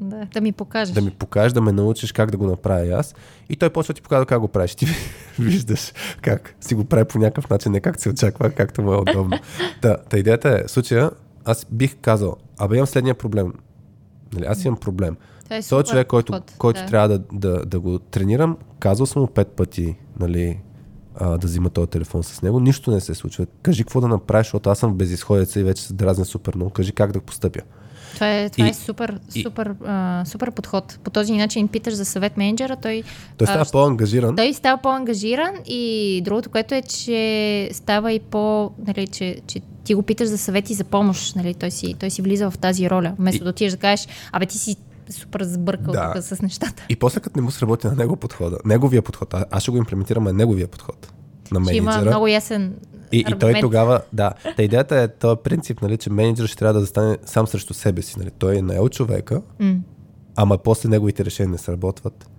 Да, 0.01 0.27
да 0.33 0.41
ми 0.41 0.51
покажеш. 0.51 0.93
Да 0.93 1.01
ми 1.01 1.11
покажеш, 1.11 1.53
да 1.53 1.61
ме 1.61 1.71
научиш 1.71 2.11
как 2.11 2.31
да 2.31 2.37
го 2.37 2.47
направя 2.47 2.87
аз. 2.87 3.15
И 3.49 3.55
той 3.55 3.69
почва 3.69 3.93
да 3.93 3.95
ти 3.95 4.01
показва 4.01 4.25
как 4.25 4.39
го 4.39 4.47
правиш. 4.47 4.75
Ти 4.75 4.87
виждаш 5.39 5.93
как 6.21 6.55
си 6.61 6.75
го 6.75 6.85
прави 6.85 7.05
по 7.05 7.19
някакъв 7.19 7.49
начин, 7.49 7.71
не 7.71 7.79
как 7.79 8.01
се 8.01 8.09
очаква, 8.09 8.49
както 8.49 8.81
му 8.81 8.93
е 8.93 8.97
удобно. 8.97 9.39
та, 9.81 9.97
та 9.97 10.17
идеята 10.17 10.49
е, 10.49 10.67
в 10.67 10.71
случая, 10.71 11.11
аз 11.45 11.65
бих 11.71 11.95
казал, 12.01 12.35
абе 12.57 12.75
имам 12.75 12.87
следния 12.87 13.15
проблем. 13.15 13.53
Нали, 14.33 14.45
аз 14.45 14.65
имам 14.65 14.79
проблем. 14.79 15.17
Това 15.43 15.55
е 15.55 15.61
Той 15.61 15.83
човек, 15.83 16.07
който, 16.07 16.33
подход, 16.33 16.53
който 16.57 16.79
да. 16.79 16.85
трябва 16.85 17.07
да, 17.09 17.23
да, 17.33 17.65
да 17.65 17.79
го 17.79 17.99
тренирам, 17.99 18.57
казал 18.79 19.05
съм 19.05 19.21
му 19.21 19.27
пет 19.27 19.47
пъти, 19.47 19.95
нали, 20.19 20.59
а, 21.15 21.37
да 21.37 21.47
взима 21.47 21.69
този 21.69 21.87
телефон 21.87 22.23
с 22.23 22.41
него. 22.41 22.59
Нищо 22.59 22.91
не 22.91 22.99
се 22.99 23.13
случва. 23.13 23.45
Кажи 23.61 23.83
какво 23.83 24.01
да 24.01 24.07
направиш, 24.07 24.47
защото 24.47 24.69
аз 24.69 24.79
съм 24.79 24.91
в 24.91 24.95
безисходица 24.95 25.59
и 25.59 25.63
вече 25.63 25.83
се 25.83 25.93
дразня 25.93 26.25
супер 26.25 26.55
много. 26.55 26.71
Кажи 26.71 26.91
как 26.91 27.11
да 27.11 27.21
постъпя. 27.21 27.61
Това 28.13 28.37
е, 28.37 28.49
това 28.49 28.67
и, 28.67 28.69
е 28.69 28.73
супер, 28.73 29.19
супер, 29.43 29.65
и, 29.65 29.85
а, 29.85 30.23
супер 30.25 30.51
подход. 30.51 30.99
По 31.03 31.09
този 31.09 31.33
начин 31.33 31.67
питаш 31.67 31.93
за 31.93 32.05
съвет 32.05 32.37
менеджера, 32.37 32.75
той... 32.75 33.03
Той 33.37 33.47
става 33.47 33.65
а, 33.67 33.71
по-ангажиран. 33.71 34.35
Той 34.35 34.53
става 34.53 34.81
по-ангажиран 34.81 35.53
и 35.65 36.21
другото, 36.25 36.49
което 36.49 36.75
е, 36.75 36.81
че 36.81 37.69
става 37.73 38.11
и 38.11 38.19
по... 38.19 38.71
Нали, 38.87 39.07
че, 39.07 39.41
че 39.47 39.61
ти 39.83 39.93
го 39.93 40.01
питаш 40.01 40.27
за 40.27 40.37
съвет 40.37 40.69
и 40.69 40.73
за 40.73 40.83
помощ. 40.83 41.35
Нали, 41.35 41.53
той, 41.53 41.71
си, 41.71 41.95
той 41.99 42.09
си 42.09 42.21
влиза 42.21 42.51
в 42.51 42.57
тази 42.57 42.89
роля. 42.89 43.13
Вместо 43.19 43.41
и... 43.41 43.43
да 43.43 43.49
отидеш 43.49 43.71
да 43.71 43.77
кажеш, 43.77 44.07
абе 44.31 44.45
ти 44.45 44.57
си 44.57 44.75
супер 45.09 45.43
сбъркал 45.43 45.93
да. 45.93 46.13
тук 46.13 46.23
с 46.23 46.41
нещата. 46.41 46.85
И 46.89 46.95
после 46.95 47.19
като 47.19 47.39
не 47.39 47.41
му 47.41 47.51
сработи 47.51 47.87
на 47.87 47.95
него 47.95 48.15
подхода, 48.15 48.57
неговия 48.65 49.01
подход, 49.01 49.33
аз 49.51 49.61
ще 49.61 49.71
го 49.71 49.77
имплементирам 49.77 50.23
на 50.23 50.33
неговия 50.33 50.67
подход. 50.67 51.13
На 51.51 51.59
менеджера. 51.59 51.91
Ще 51.91 51.99
има 51.99 52.05
много 52.05 52.27
ясен 52.27 52.73
и, 53.11 53.19
и 53.19 53.39
той 53.39 53.53
тогава, 53.61 54.01
да. 54.13 54.31
Та 54.57 54.63
идеята 54.63 54.97
е 54.99 55.07
този 55.07 55.39
принцип, 55.43 55.81
нали, 55.81 55.97
че 55.97 56.09
менеджер 56.09 56.47
ще 56.47 56.57
трябва 56.57 56.73
да 56.73 56.79
застане 56.79 57.17
сам 57.25 57.47
срещу 57.47 57.73
себе 57.73 58.01
си. 58.01 58.19
Нали. 58.19 58.29
Той 58.39 58.57
е 58.57 58.61
наел 58.61 58.89
човека, 58.89 59.41
mm. 59.61 59.79
ама 60.35 60.57
после 60.57 60.89
неговите 60.89 61.25
решения 61.25 61.51
не 61.51 61.57
сработват. 61.57 62.29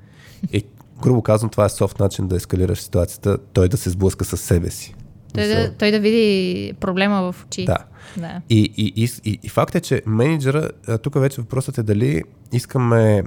И 0.53 0.65
грубо 1.03 1.23
казвам, 1.23 1.51
това 1.51 1.65
е 1.65 1.69
софт 1.69 2.01
начин 2.01 2.29
да 2.29 2.37
ескалираш 2.37 2.81
ситуацията, 2.81 3.39
той 3.53 3.69
да 3.69 3.77
се 3.77 3.91
сблъска 3.91 4.25
с 4.25 4.37
себе 4.37 4.71
си. 4.71 4.95
Той 5.35 5.47
да, 5.47 5.73
той 5.79 5.91
да 5.91 6.01
види 6.01 6.73
проблема 6.81 7.33
в 7.33 7.45
очи. 7.45 7.65
Да. 7.65 7.79
да. 8.17 8.41
И, 8.51 8.73
и, 8.77 9.09
и, 9.25 9.39
и, 9.43 9.49
факт 9.49 9.75
е, 9.75 9.81
че 9.81 10.03
менеджера, 10.07 10.71
тук 11.03 11.21
вече 11.21 11.41
въпросът 11.41 11.79
е 11.79 11.83
дали 11.83 12.23
искаме 12.53 13.23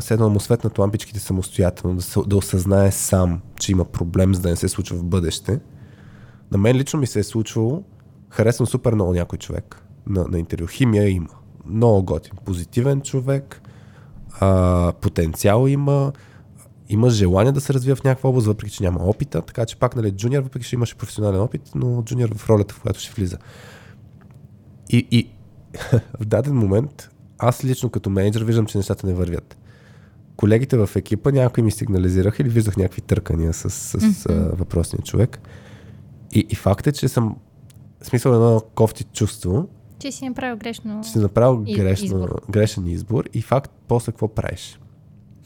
седнал 0.00 0.30
му 0.30 0.40
светнат 0.40 0.78
лампичките 0.78 1.20
самостоятелно, 1.20 1.96
да, 1.96 2.22
да 2.22 2.36
осъзнае 2.36 2.92
сам, 2.92 3.40
че 3.60 3.72
има 3.72 3.84
проблем, 3.84 4.34
за 4.34 4.40
да 4.40 4.48
не 4.48 4.56
се 4.56 4.68
случва 4.68 4.96
в 4.96 5.04
бъдеще. 5.04 5.58
На 6.52 6.58
мен 6.58 6.76
лично 6.76 7.00
ми 7.00 7.06
се 7.06 7.18
е 7.18 7.24
случвало, 7.24 7.82
харесвам 8.30 8.66
супер 8.66 8.94
много 8.94 9.12
някой 9.12 9.38
човек 9.38 9.82
на, 10.06 10.24
на 10.28 10.38
интервю. 10.38 10.66
Химия 10.66 11.08
има. 11.08 11.28
Много 11.66 12.02
готин. 12.02 12.32
Позитивен 12.44 13.00
човек, 13.00 13.62
а, 14.40 14.92
потенциал 15.00 15.66
има, 15.68 16.12
има 16.88 17.10
желание 17.10 17.52
да 17.52 17.60
се 17.60 17.74
развива 17.74 17.96
в 17.96 18.04
някаква 18.04 18.30
област, 18.30 18.46
въпреки 18.46 18.72
че 18.72 18.82
няма 18.82 19.00
опита, 19.04 19.42
така 19.42 19.66
че 19.66 19.76
пак, 19.76 19.96
нали, 19.96 20.10
джуниор, 20.10 20.42
въпреки 20.42 20.66
че 20.66 20.76
имаше 20.76 20.94
професионален 20.94 21.40
опит, 21.40 21.62
но 21.74 22.02
джуниор 22.02 22.34
в 22.34 22.48
ролята, 22.48 22.74
в 22.74 22.80
която 22.80 23.00
ще 23.00 23.12
влиза. 23.14 23.38
И, 24.90 25.06
и 25.10 25.30
в 26.20 26.24
даден 26.24 26.54
момент, 26.54 27.10
аз 27.38 27.64
лично 27.64 27.90
като 27.90 28.10
менеджер 28.10 28.44
виждам, 28.44 28.66
че 28.66 28.78
нещата 28.78 29.06
не 29.06 29.14
вървят. 29.14 29.58
Колегите 30.36 30.76
в 30.76 30.90
екипа 30.96 31.30
някои 31.30 31.62
ми 31.62 31.70
сигнализираха 31.70 32.42
или 32.42 32.48
виждах 32.48 32.76
някакви 32.76 33.00
търкания 33.00 33.52
с, 33.52 33.70
с 33.70 33.92
mm-hmm. 33.92 34.30
а, 34.30 34.56
въпросния 34.56 35.02
човек. 35.02 35.40
И, 36.32 36.46
и 36.50 36.54
факт 36.54 36.86
е, 36.86 36.92
че 36.92 37.08
съм 37.08 37.36
в 38.00 38.06
смисъл 38.06 38.32
едно 38.32 38.62
кофти 38.74 39.04
чувство. 39.04 39.68
Че 39.98 40.12
си 40.12 40.28
направил 40.28 40.56
грешно. 40.56 41.00
Че 41.04 41.10
си 41.10 41.18
направил 41.18 41.64
грешно, 41.76 42.04
избор. 42.04 42.42
грешен 42.50 42.86
избор 42.86 43.24
и 43.34 43.42
факт 43.42 43.72
после 43.88 44.12
какво 44.12 44.28
правиш. 44.28 44.80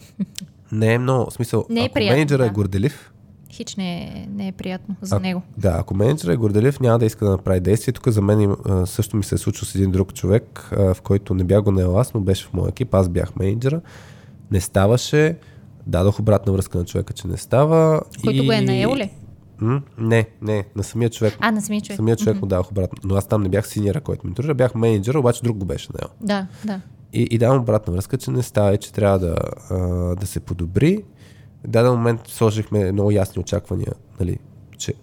не 0.71 0.93
е 0.93 0.97
много, 0.97 1.29
в 1.29 1.33
смисъл, 1.33 1.65
не 1.69 1.81
е 1.81 1.85
ако 1.85 1.93
приятно, 1.93 2.15
менеджера 2.15 2.43
е 2.43 2.45
да. 2.45 2.51
е 2.51 2.53
горделив, 2.53 3.13
Хич 3.53 3.75
не 3.75 4.03
е, 4.03 4.27
не 4.35 4.47
е 4.47 4.51
приятно 4.51 4.95
за 5.01 5.15
а, 5.15 5.19
него. 5.19 5.41
Да, 5.57 5.75
ако 5.79 5.95
менеджера 5.95 6.33
е 6.33 6.35
горделив, 6.35 6.79
няма 6.79 6.99
да 6.99 7.05
иска 7.05 7.25
да 7.25 7.31
направи 7.31 7.59
действие. 7.59 7.91
Тук 7.91 8.07
за 8.07 8.21
мен 8.21 8.55
също 8.85 9.17
ми 9.17 9.23
се 9.23 9.35
е 9.35 9.37
случило 9.37 9.65
с 9.65 9.75
един 9.75 9.91
друг 9.91 10.13
човек, 10.13 10.69
в 10.71 10.97
който 11.03 11.33
не 11.33 11.43
бях 11.43 11.61
го 11.61 11.71
наел 11.71 11.99
аз, 11.99 12.13
но 12.13 12.19
беше 12.19 12.45
в 12.45 12.53
моя 12.53 12.69
екип, 12.69 12.93
аз 12.93 13.09
бях 13.09 13.35
менеджера. 13.35 13.81
Не 14.51 14.61
ставаше, 14.61 15.37
дадох 15.87 16.19
обратна 16.19 16.53
връзка 16.53 16.77
на 16.77 16.85
човека, 16.85 17.13
че 17.13 17.27
не 17.27 17.37
става. 17.37 18.01
Който 18.23 18.43
и... 18.43 18.45
го 18.45 18.51
е 18.51 18.61
наел 18.61 18.95
ли? 18.95 19.11
М? 19.63 19.81
Не, 19.97 20.27
не, 20.41 20.65
на 20.75 20.83
самия 20.83 21.09
човек. 21.09 21.37
А, 21.39 21.51
на 21.51 21.61
самия 21.61 21.81
човек. 21.81 21.95
Самия 21.95 22.15
човек 22.15 22.37
mm-hmm. 22.37 22.41
му 22.41 22.47
давах 22.47 22.71
обратно. 22.71 22.97
Но 23.03 23.15
аз 23.15 23.27
там 23.27 23.43
не 23.43 23.49
бях 23.49 23.67
синьора, 23.67 24.01
който 24.01 24.27
ми 24.27 24.33
трудя, 24.33 24.53
бях 24.53 24.75
менеджер, 24.75 25.15
обаче 25.15 25.43
друг 25.43 25.57
го 25.57 25.65
беше 25.65 25.89
наел. 25.93 26.09
Да, 26.21 26.47
да. 26.65 26.81
И, 27.13 27.27
и 27.31 27.37
давам 27.37 27.61
обратна 27.61 27.93
връзка, 27.93 28.17
че 28.17 28.31
не 28.31 28.43
става 28.43 28.77
че 28.77 28.93
трябва 28.93 29.19
да, 29.19 29.35
а, 29.69 29.77
да 30.15 30.27
се 30.27 30.39
подобри. 30.39 31.03
В 31.63 31.67
даден 31.67 31.91
момент 31.91 32.21
сложихме 32.27 32.91
много 32.91 33.11
ясни 33.11 33.39
очаквания, 33.41 33.93
нали, 34.19 34.37
че 34.77 34.93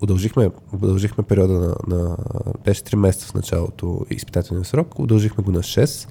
удължихме, 0.00 0.50
удължихме 0.72 1.24
периода 1.24 1.52
на, 1.52 1.74
на 1.96 2.16
беше 2.64 2.82
3 2.82 2.94
месеца 2.94 3.26
в 3.26 3.34
началото 3.34 4.06
изпитателния 4.10 4.64
срок, 4.64 4.98
удължихме 4.98 5.44
го 5.44 5.50
на 5.50 5.58
6 5.58 6.08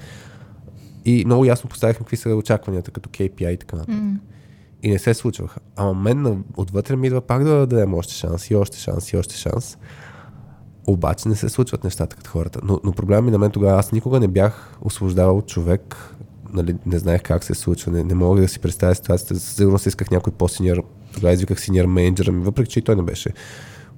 и 1.05 1.25
много 1.25 1.45
ясно 1.45 1.69
поставихме 1.69 2.03
какви 2.03 2.17
са 2.17 2.29
очакванията 2.29 2.91
като 2.91 3.09
KPI 3.09 3.49
и 3.49 3.57
така 3.57 3.75
нататък. 3.75 3.95
Mm. 3.95 4.17
И 4.83 4.89
не 4.89 4.99
се 4.99 5.13
случваха. 5.13 5.59
Ама 5.75 5.93
мен 5.93 6.43
отвътре 6.57 6.95
ми 6.95 7.07
идва 7.07 7.21
пак 7.21 7.43
да 7.43 7.67
дадем 7.67 7.93
още 7.93 8.13
шанс 8.13 8.49
и 8.49 8.55
още 8.55 8.77
шанс 8.77 9.13
и 9.13 9.17
още 9.17 9.35
шанс. 9.35 9.77
Обаче 10.87 11.29
не 11.29 11.35
се 11.35 11.49
случват 11.49 11.83
нещата 11.83 12.15
като 12.15 12.29
хората. 12.29 12.59
Но, 12.63 12.79
но 12.83 12.91
проблема 12.91 13.21
ми 13.21 13.31
на 13.31 13.37
мен 13.37 13.51
тогава, 13.51 13.79
аз 13.79 13.91
никога 13.91 14.19
не 14.19 14.27
бях 14.27 14.77
освобождавал 14.81 15.41
човек, 15.41 16.15
нали, 16.53 16.75
не 16.85 16.99
знаех 16.99 17.21
как 17.21 17.43
се 17.43 17.53
случва, 17.53 17.91
не, 17.91 18.03
не 18.03 18.13
мога 18.13 18.41
да 18.41 18.47
си 18.47 18.59
представя 18.59 18.95
ситуацията. 18.95 19.39
Сигурно 19.39 19.79
си 19.79 19.89
исках 19.89 20.11
някой 20.11 20.33
по-синьор, 20.33 20.83
тогава 21.13 21.33
извиках 21.33 21.61
синьор 21.61 21.85
менеджера 21.85 22.31
ми, 22.31 22.43
въпреки 22.43 22.71
че 22.71 22.79
и 22.79 22.81
той 22.81 22.95
не 22.95 23.01
беше 23.01 23.29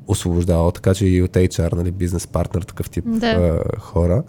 освобождавал, 0.07 0.71
така 0.71 0.93
че 0.93 1.05
и 1.05 1.21
от 1.21 1.31
HR, 1.31 1.73
нали, 1.73 1.91
бизнес 1.91 2.27
партнер, 2.27 2.61
такъв 2.61 2.89
тип 2.89 3.03
да. 3.07 3.27
а, 3.27 3.79
хора. 3.79 4.23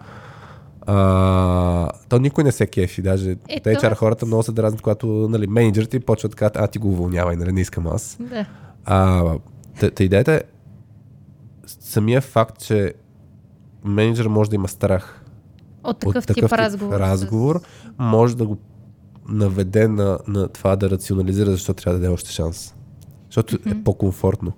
А, 0.86 1.90
то 2.08 2.18
никой 2.18 2.44
не 2.44 2.52
се 2.52 2.66
кефи, 2.66 3.02
даже 3.02 3.36
Ето. 3.48 3.68
HR 3.68 3.94
хората 3.94 4.26
много 4.26 4.42
се 4.42 4.52
дразнят, 4.52 4.82
когато 4.82 5.06
нали, 5.06 5.46
менеджерите 5.46 6.00
почват 6.00 6.34
кажат, 6.34 6.56
а 6.56 6.66
ти 6.66 6.78
го 6.78 6.88
уволнявай, 6.88 7.36
нали, 7.36 7.52
не 7.52 7.60
искам 7.60 7.86
аз. 7.86 8.16
Да. 8.20 8.46
А, 8.84 9.24
та, 9.80 9.90
та 9.90 10.04
идеята 10.04 10.32
е 10.32 10.40
самия 11.66 12.20
факт, 12.20 12.58
че 12.58 12.94
менеджер 13.84 14.26
може 14.26 14.50
да 14.50 14.56
има 14.56 14.68
страх 14.68 15.24
от 15.84 15.98
такъв, 15.98 16.16
от 16.16 16.26
такъв 16.26 16.34
тип, 16.34 16.44
тип 16.44 16.52
разговор, 16.52 17.00
разговор 17.00 17.60
с... 17.60 17.90
може 17.98 18.36
да 18.36 18.46
го 18.46 18.58
наведе 19.28 19.88
на, 19.88 20.18
на 20.28 20.48
това 20.48 20.76
да 20.76 20.90
рационализира 20.90 21.50
защо 21.50 21.74
трябва 21.74 21.98
да 21.98 22.00
даде 22.00 22.14
още 22.14 22.30
шанс. 22.30 22.74
Защото 23.26 23.56
mm-hmm. 23.56 23.80
е 23.80 23.84
по-комфортно. 23.84 24.52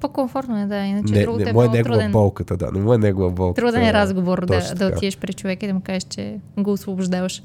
По-комфортно 0.00 0.62
е, 0.62 0.66
да. 0.66 0.76
Иначе 0.76 1.14
не, 1.14 1.22
другото 1.22 1.44
не, 1.44 1.50
е 1.50 1.52
много 1.52 1.72
негова 1.72 1.94
труден. 1.94 2.12
болката, 2.12 2.56
да. 2.56 2.72
Не 2.72 2.80
му 2.80 2.94
е 2.94 2.98
негова 2.98 3.30
болката. 3.30 3.62
Труден 3.62 3.82
е 3.82 3.92
разговор 3.92 4.46
да, 4.46 4.74
да 4.74 4.86
отидеш 4.86 5.18
при 5.18 5.32
човек 5.32 5.62
и 5.62 5.66
да 5.66 5.74
му 5.74 5.80
кажеш, 5.80 6.04
че 6.04 6.38
го 6.58 6.72
освобождаваш. 6.72 7.42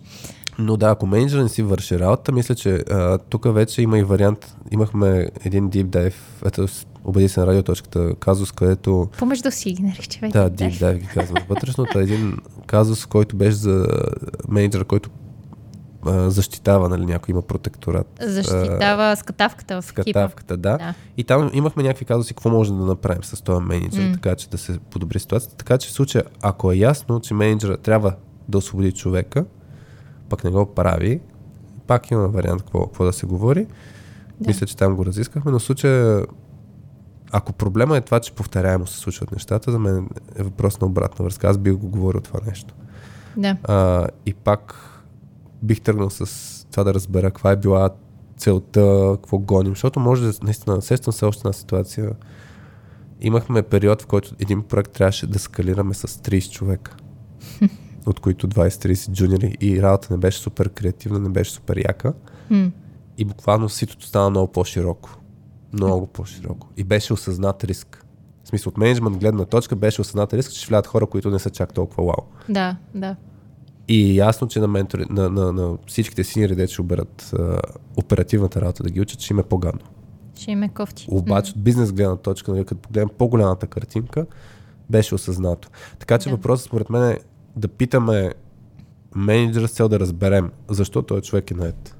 Но 0.59 0.77
да, 0.77 0.89
ако 0.89 1.07
менеджер 1.07 1.39
не 1.39 1.49
си 1.49 1.63
върши 1.63 1.99
работа, 1.99 2.31
мисля, 2.31 2.55
че 2.55 2.75
а, 2.75 3.17
тук 3.17 3.53
вече 3.53 3.81
има 3.81 3.99
и 3.99 4.03
вариант. 4.03 4.55
Имахме 4.71 5.27
един 5.45 5.69
deep 5.69 5.85
dive, 5.85 6.13
ето 6.45 6.67
обади 7.03 7.29
се 7.29 7.39
на 7.39 7.47
радиоточката, 7.47 8.15
казус, 8.19 8.51
където... 8.51 9.07
Помежду 9.17 9.51
си 9.51 9.71
ги 9.71 9.83
нарича. 9.83 10.19
Да, 10.21 10.49
deep 10.49 10.71
dive 10.71 10.97
ги 10.97 11.07
казвам. 11.07 11.43
Вътрешното 11.49 11.99
е 11.99 12.03
един 12.03 12.37
казус, 12.65 13.05
който 13.05 13.35
беше 13.35 13.55
за 13.55 13.87
менеджер, 14.47 14.85
който 14.85 15.09
защитава, 16.05 16.89
нали, 16.89 17.05
някой 17.05 17.31
има 17.31 17.41
протекторат. 17.41 18.07
Защитава 18.21 19.15
скатавката 19.15 19.81
в 19.81 19.85
Скатавката, 19.85 20.57
да. 20.57 20.77
да. 20.77 20.93
И 21.17 21.23
там 21.23 21.49
имахме 21.53 21.83
някакви 21.83 22.05
казуси, 22.05 22.33
какво 22.33 22.49
може 22.49 22.73
да 22.73 22.85
направим 22.85 23.23
с 23.23 23.41
този 23.41 23.65
менеджер, 23.65 24.01
mm. 24.01 24.13
така 24.13 24.35
че 24.35 24.49
да 24.49 24.57
се 24.57 24.79
подобри 24.79 25.19
ситуацията. 25.19 25.55
Така 25.55 25.77
че 25.77 25.89
в 25.89 25.91
случая, 25.91 26.23
ако 26.41 26.71
е 26.71 26.75
ясно, 26.75 27.19
че 27.19 27.33
менеджера 27.33 27.77
трябва 27.77 28.13
да 28.49 28.57
освободи 28.57 28.91
човека, 28.91 29.45
пък 30.29 30.43
не 30.43 30.49
го 30.49 30.65
прави, 30.65 31.19
пак 31.87 32.11
има 32.11 32.27
вариант 32.27 32.61
какво, 32.61 32.85
какво 32.85 33.05
да 33.05 33.13
се 33.13 33.25
говори. 33.25 33.65
Да. 34.39 34.47
Мисля, 34.47 34.67
че 34.67 34.77
там 34.77 34.95
го 34.95 35.05
разискахме, 35.05 35.51
но 35.51 35.59
в 35.59 35.63
случая 35.63 36.25
ако 37.31 37.53
проблема 37.53 37.97
е 37.97 38.01
това, 38.01 38.19
че 38.19 38.31
повторяемо 38.31 38.87
се 38.87 38.97
случват 38.97 39.31
нещата, 39.31 39.71
за 39.71 39.79
мен 39.79 40.09
е 40.35 40.43
въпрос 40.43 40.81
на 40.81 40.87
обратна 40.87 41.23
връзка. 41.23 41.47
Аз 41.47 41.57
бих 41.57 41.73
го 41.73 41.87
говорил 41.87 42.21
това 42.21 42.39
нещо. 42.47 42.73
Да. 43.37 43.57
А, 43.63 44.07
и 44.25 44.33
пак 44.33 44.75
бих 45.65 45.81
тръгнал 45.81 46.09
с 46.09 46.67
това 46.71 46.83
да 46.83 46.93
разбера 46.93 47.27
каква 47.27 47.51
е 47.51 47.55
била 47.55 47.89
целта, 48.37 49.11
какво 49.15 49.37
гоним, 49.37 49.71
защото 49.71 49.99
може 49.99 50.31
да 50.31 50.33
наистина 50.43 50.81
сещам 50.81 51.13
се 51.13 51.25
още 51.25 51.47
на 51.47 51.53
ситуация. 51.53 52.11
Имахме 53.21 53.63
период, 53.63 54.01
в 54.01 54.05
който 54.05 54.35
един 54.39 54.63
проект 54.63 54.91
трябваше 54.91 55.27
да 55.27 55.39
скалираме 55.39 55.93
с 55.93 56.07
30 56.07 56.51
човека, 56.51 56.97
от 58.05 58.19
които 58.19 58.47
20-30 58.47 59.11
джуниори 59.11 59.57
и 59.61 59.81
работа 59.81 60.07
не 60.11 60.17
беше 60.17 60.39
супер 60.39 60.69
креативна, 60.69 61.19
не 61.19 61.29
беше 61.29 61.51
супер 61.51 61.77
яка. 61.77 62.13
И 63.17 63.25
буквално 63.25 63.69
ситото 63.69 64.05
стана 64.05 64.29
много 64.29 64.51
по-широко. 64.51 65.09
Много 65.73 66.07
по-широко. 66.07 66.67
И 66.77 66.83
беше 66.83 67.13
осъзнат 67.13 67.63
риск. 67.63 68.05
В 68.43 68.47
смисъл, 68.47 68.69
от 68.69 68.77
менеджмент 68.77 69.17
гледна 69.17 69.45
точка 69.45 69.75
беше 69.75 70.01
осъзнат 70.01 70.33
риск, 70.33 70.51
че 70.51 70.59
ще 70.59 70.67
влядат 70.67 70.87
хора, 70.87 71.07
които 71.07 71.29
не 71.29 71.39
са 71.39 71.49
чак 71.49 71.73
толкова 71.73 72.03
вау. 72.03 72.25
Да, 72.49 72.77
да. 72.95 73.15
И 73.87 74.11
е 74.11 74.13
ясно, 74.13 74.47
че 74.47 74.59
на, 74.59 74.67
ментори, 74.67 75.05
на, 75.09 75.29
на, 75.29 75.51
на 75.51 75.77
всичките 75.87 76.23
синьори, 76.23 76.55
де 76.55 76.67
ще 76.67 76.81
оберат 76.81 77.33
а, 77.39 77.59
оперативната 77.97 78.61
работа 78.61 78.83
да 78.83 78.89
ги 78.89 79.01
учат, 79.01 79.19
ще 79.19 79.33
им 79.33 79.39
е 79.39 79.43
по-гадно. 79.43 79.81
Ще 80.35 80.51
им 80.51 80.63
е 80.63 80.69
кофти. 80.69 81.07
Обаче 81.11 81.51
от 81.51 81.63
бизнес 81.63 81.91
гледна 81.91 82.15
точка, 82.15 82.51
нали, 82.51 82.65
като 82.65 82.81
погледнем 82.81 83.09
по-голямата 83.17 83.67
картинка, 83.67 84.25
беше 84.89 85.15
осъзнато. 85.15 85.69
Така 85.99 86.17
че 86.17 86.29
да. 86.29 86.35
въпросът 86.35 86.65
според 86.65 86.89
мен 86.89 87.09
е 87.09 87.19
да 87.55 87.67
питаме 87.67 88.33
менеджера 89.15 89.67
с 89.67 89.71
цел 89.71 89.89
да 89.89 89.99
разберем 89.99 90.51
защо 90.69 91.01
този 91.01 91.21
човек 91.21 91.51
е 91.51 91.53
наед. 91.53 91.95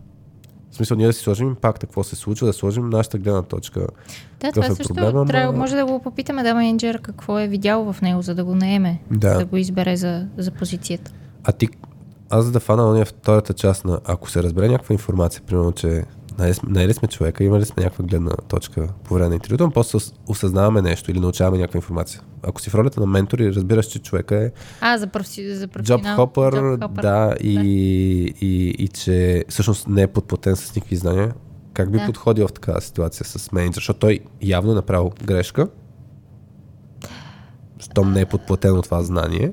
В 0.71 0.76
смисъл, 0.76 0.98
ние 0.98 1.08
да 1.08 1.13
си 1.13 1.19
сложим 1.19 1.56
пакта, 1.56 1.86
какво 1.86 2.04
се 2.04 2.15
случва, 2.15 2.48
да 2.48 2.54
сложим 2.54 2.89
нашата 2.89 3.17
гледна 3.17 3.41
точка. 3.41 3.88
Да, 4.39 4.52
това 4.52 4.65
е 4.65 4.69
също 4.69 4.93
проблема, 4.93 5.26
трябва, 5.26 5.52
ма... 5.52 5.58
може 5.58 5.76
да 5.76 5.86
го 5.86 6.02
попитаме 6.02 6.43
да 6.43 6.56
менеджер 6.56 7.02
какво 7.02 7.39
е 7.39 7.48
видял 7.48 7.93
в 7.93 8.02
него, 8.02 8.21
за 8.21 8.36
да 8.36 8.43
го 8.43 8.56
наеме, 8.56 9.02
да, 9.12 9.38
да 9.38 9.45
го 9.45 9.58
избере 9.58 9.98
за, 9.98 10.28
за 10.38 10.52
позицията. 10.52 11.12
А 11.45 11.51
ти, 11.51 11.67
аз 12.29 12.45
за 12.45 12.51
да 12.51 12.60
фана 12.60 12.89
ония 12.89 13.05
втората 13.05 13.53
част 13.53 13.86
на, 13.86 13.99
ако 14.05 14.29
се 14.29 14.43
разбере 14.43 14.67
някаква 14.67 14.93
информация, 14.93 15.41
примерно, 15.41 15.71
че 15.71 16.03
наели 16.67 16.93
сме 16.93 17.08
човека, 17.08 17.43
имали 17.43 17.65
сме 17.65 17.84
някаква 17.84 18.05
гледна 18.05 18.31
точка 18.31 18.88
по 19.03 19.13
време 19.13 19.29
на 19.29 19.36
интервюто, 19.36 19.63
но 19.63 19.71
после 19.71 19.99
осъзнаваме 20.27 20.81
нещо 20.81 21.12
или 21.12 21.19
научаваме 21.19 21.58
някаква 21.58 21.77
информация. 21.77 22.21
Ако 22.43 22.62
си 22.62 22.69
в 22.69 22.75
ролята 22.75 22.99
на 22.99 23.05
ментори, 23.05 23.53
разбираш, 23.53 23.86
че 23.86 23.99
човека 23.99 24.36
е 24.36 24.51
а, 24.81 24.97
за, 24.97 25.08
профи, 25.08 25.55
за 25.55 25.67
job 25.67 26.17
hopper, 26.17 26.77
да, 27.01 27.36
и, 27.39 27.53
да. 27.53 27.62
И, 27.63 28.36
и, 28.41 28.69
и, 28.69 28.88
че 28.88 29.45
всъщност 29.49 29.88
не 29.88 30.01
е 30.01 30.08
подплатен 30.08 30.55
с 30.55 30.75
никакви 30.75 30.95
знания. 30.95 31.34
Как 31.73 31.91
би 31.91 31.99
да. 31.99 32.05
подходил 32.05 32.47
в 32.47 32.53
такава 32.53 32.81
ситуация 32.81 33.25
с 33.25 33.51
менеджер? 33.51 33.75
Защото 33.75 33.99
той 33.99 34.19
явно 34.41 34.71
е 34.71 34.75
направил 34.75 35.12
грешка, 35.25 35.67
щом 37.79 38.13
не 38.13 38.21
е 38.21 38.25
подплатено 38.25 38.81
това 38.81 39.03
знание. 39.03 39.51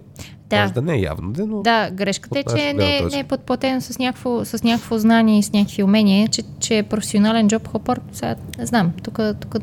Да. 0.56 0.62
Може 0.62 0.72
да 0.72 0.82
не 0.82 0.94
е 0.94 1.00
явно, 1.00 1.32
но... 1.38 1.62
Да, 1.62 1.90
грешката 1.90 2.38
е, 2.38 2.44
че 2.44 2.72
не, 2.72 3.00
не 3.00 3.18
е 3.18 3.24
подплатено 3.24 3.80
с 3.80 3.98
някакво, 3.98 4.44
с 4.44 4.62
някакво 4.62 4.98
знание 4.98 5.38
и 5.38 5.42
с 5.42 5.52
някакви 5.52 5.82
умения, 5.82 6.28
че, 6.28 6.42
че 6.60 6.78
е 6.78 6.82
професионален 6.82 7.48
джоб 7.48 7.68
хопър. 7.68 8.00
Сега 8.12 8.36
не 8.58 8.66
знам, 8.66 8.92
тук... 9.02 9.20
тук... 9.40 9.62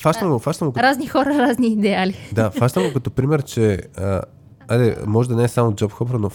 фащам 0.00 0.30
го, 0.30 0.38
фащам 0.38 0.68
го. 0.68 0.72
Като, 0.72 0.86
Разни 0.86 1.06
хора, 1.06 1.38
разни 1.38 1.66
идеали. 1.66 2.16
да, 2.32 2.50
фащам 2.50 2.82
го 2.82 2.92
като 2.92 3.10
пример, 3.10 3.42
че 3.42 3.78
а, 3.96 4.20
айде, 4.68 4.96
може 5.06 5.28
да 5.28 5.36
не 5.36 5.44
е 5.44 5.48
само 5.48 5.72
job 5.72 5.92
hopper, 5.92 6.18
но 6.18 6.30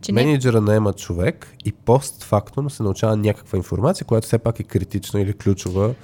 Че 0.00 0.12
не, 0.12 0.24
менеджера 0.24 0.60
наема 0.60 0.92
човек 0.92 1.48
и 1.64 1.72
постфактум 1.72 2.70
се 2.70 2.82
научава 2.82 3.16
някаква 3.16 3.56
информация, 3.56 4.06
която 4.06 4.26
все 4.26 4.38
пак 4.38 4.60
е 4.60 4.62
критична 4.62 5.20
или 5.20 5.32
ключова. 5.32 5.94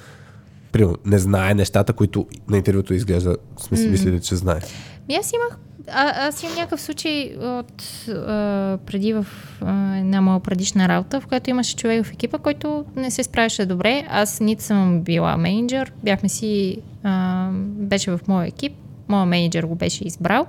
Примерно, 0.73 0.97
не 1.05 1.19
знае 1.19 1.55
нещата, 1.55 1.93
които 1.93 2.27
на 2.49 2.57
интервюто 2.57 2.95
изглежда, 2.95 3.37
сме 3.61 3.77
си 3.77 3.89
мислили, 3.89 4.21
че 4.21 4.37
знае. 4.37 4.61
Ми 5.09 5.15
аз 5.15 5.33
имах. 5.33 5.59
А, 5.89 6.29
аз 6.29 6.43
имам 6.43 6.55
някакъв 6.55 6.81
случай 6.81 7.37
от 7.37 8.09
а, 8.09 8.79
преди 8.87 9.13
в 9.13 9.27
а, 9.61 9.97
една 9.97 10.21
моя 10.21 10.41
предишна 10.41 10.89
работа, 10.89 11.21
в 11.21 11.27
която 11.27 11.51
имаше 11.51 11.77
човек 11.77 12.07
в 12.07 12.13
екипа, 12.13 12.39
който 12.39 12.85
не 12.97 13.11
се 13.11 13.23
справяше 13.23 13.67
добре. 13.67 14.07
Аз 14.11 14.41
нито 14.41 14.63
съм 14.63 15.01
била 15.01 15.37
менеджер, 15.37 15.93
бяхме 16.05 16.29
си. 16.29 16.79
А, 17.03 17.49
беше 17.63 18.11
в 18.11 18.21
моя 18.29 18.47
екип, 18.47 18.73
моя 19.09 19.27
менеджер 19.27 19.65
го 19.65 19.75
беше 19.75 20.05
избрал. 20.05 20.47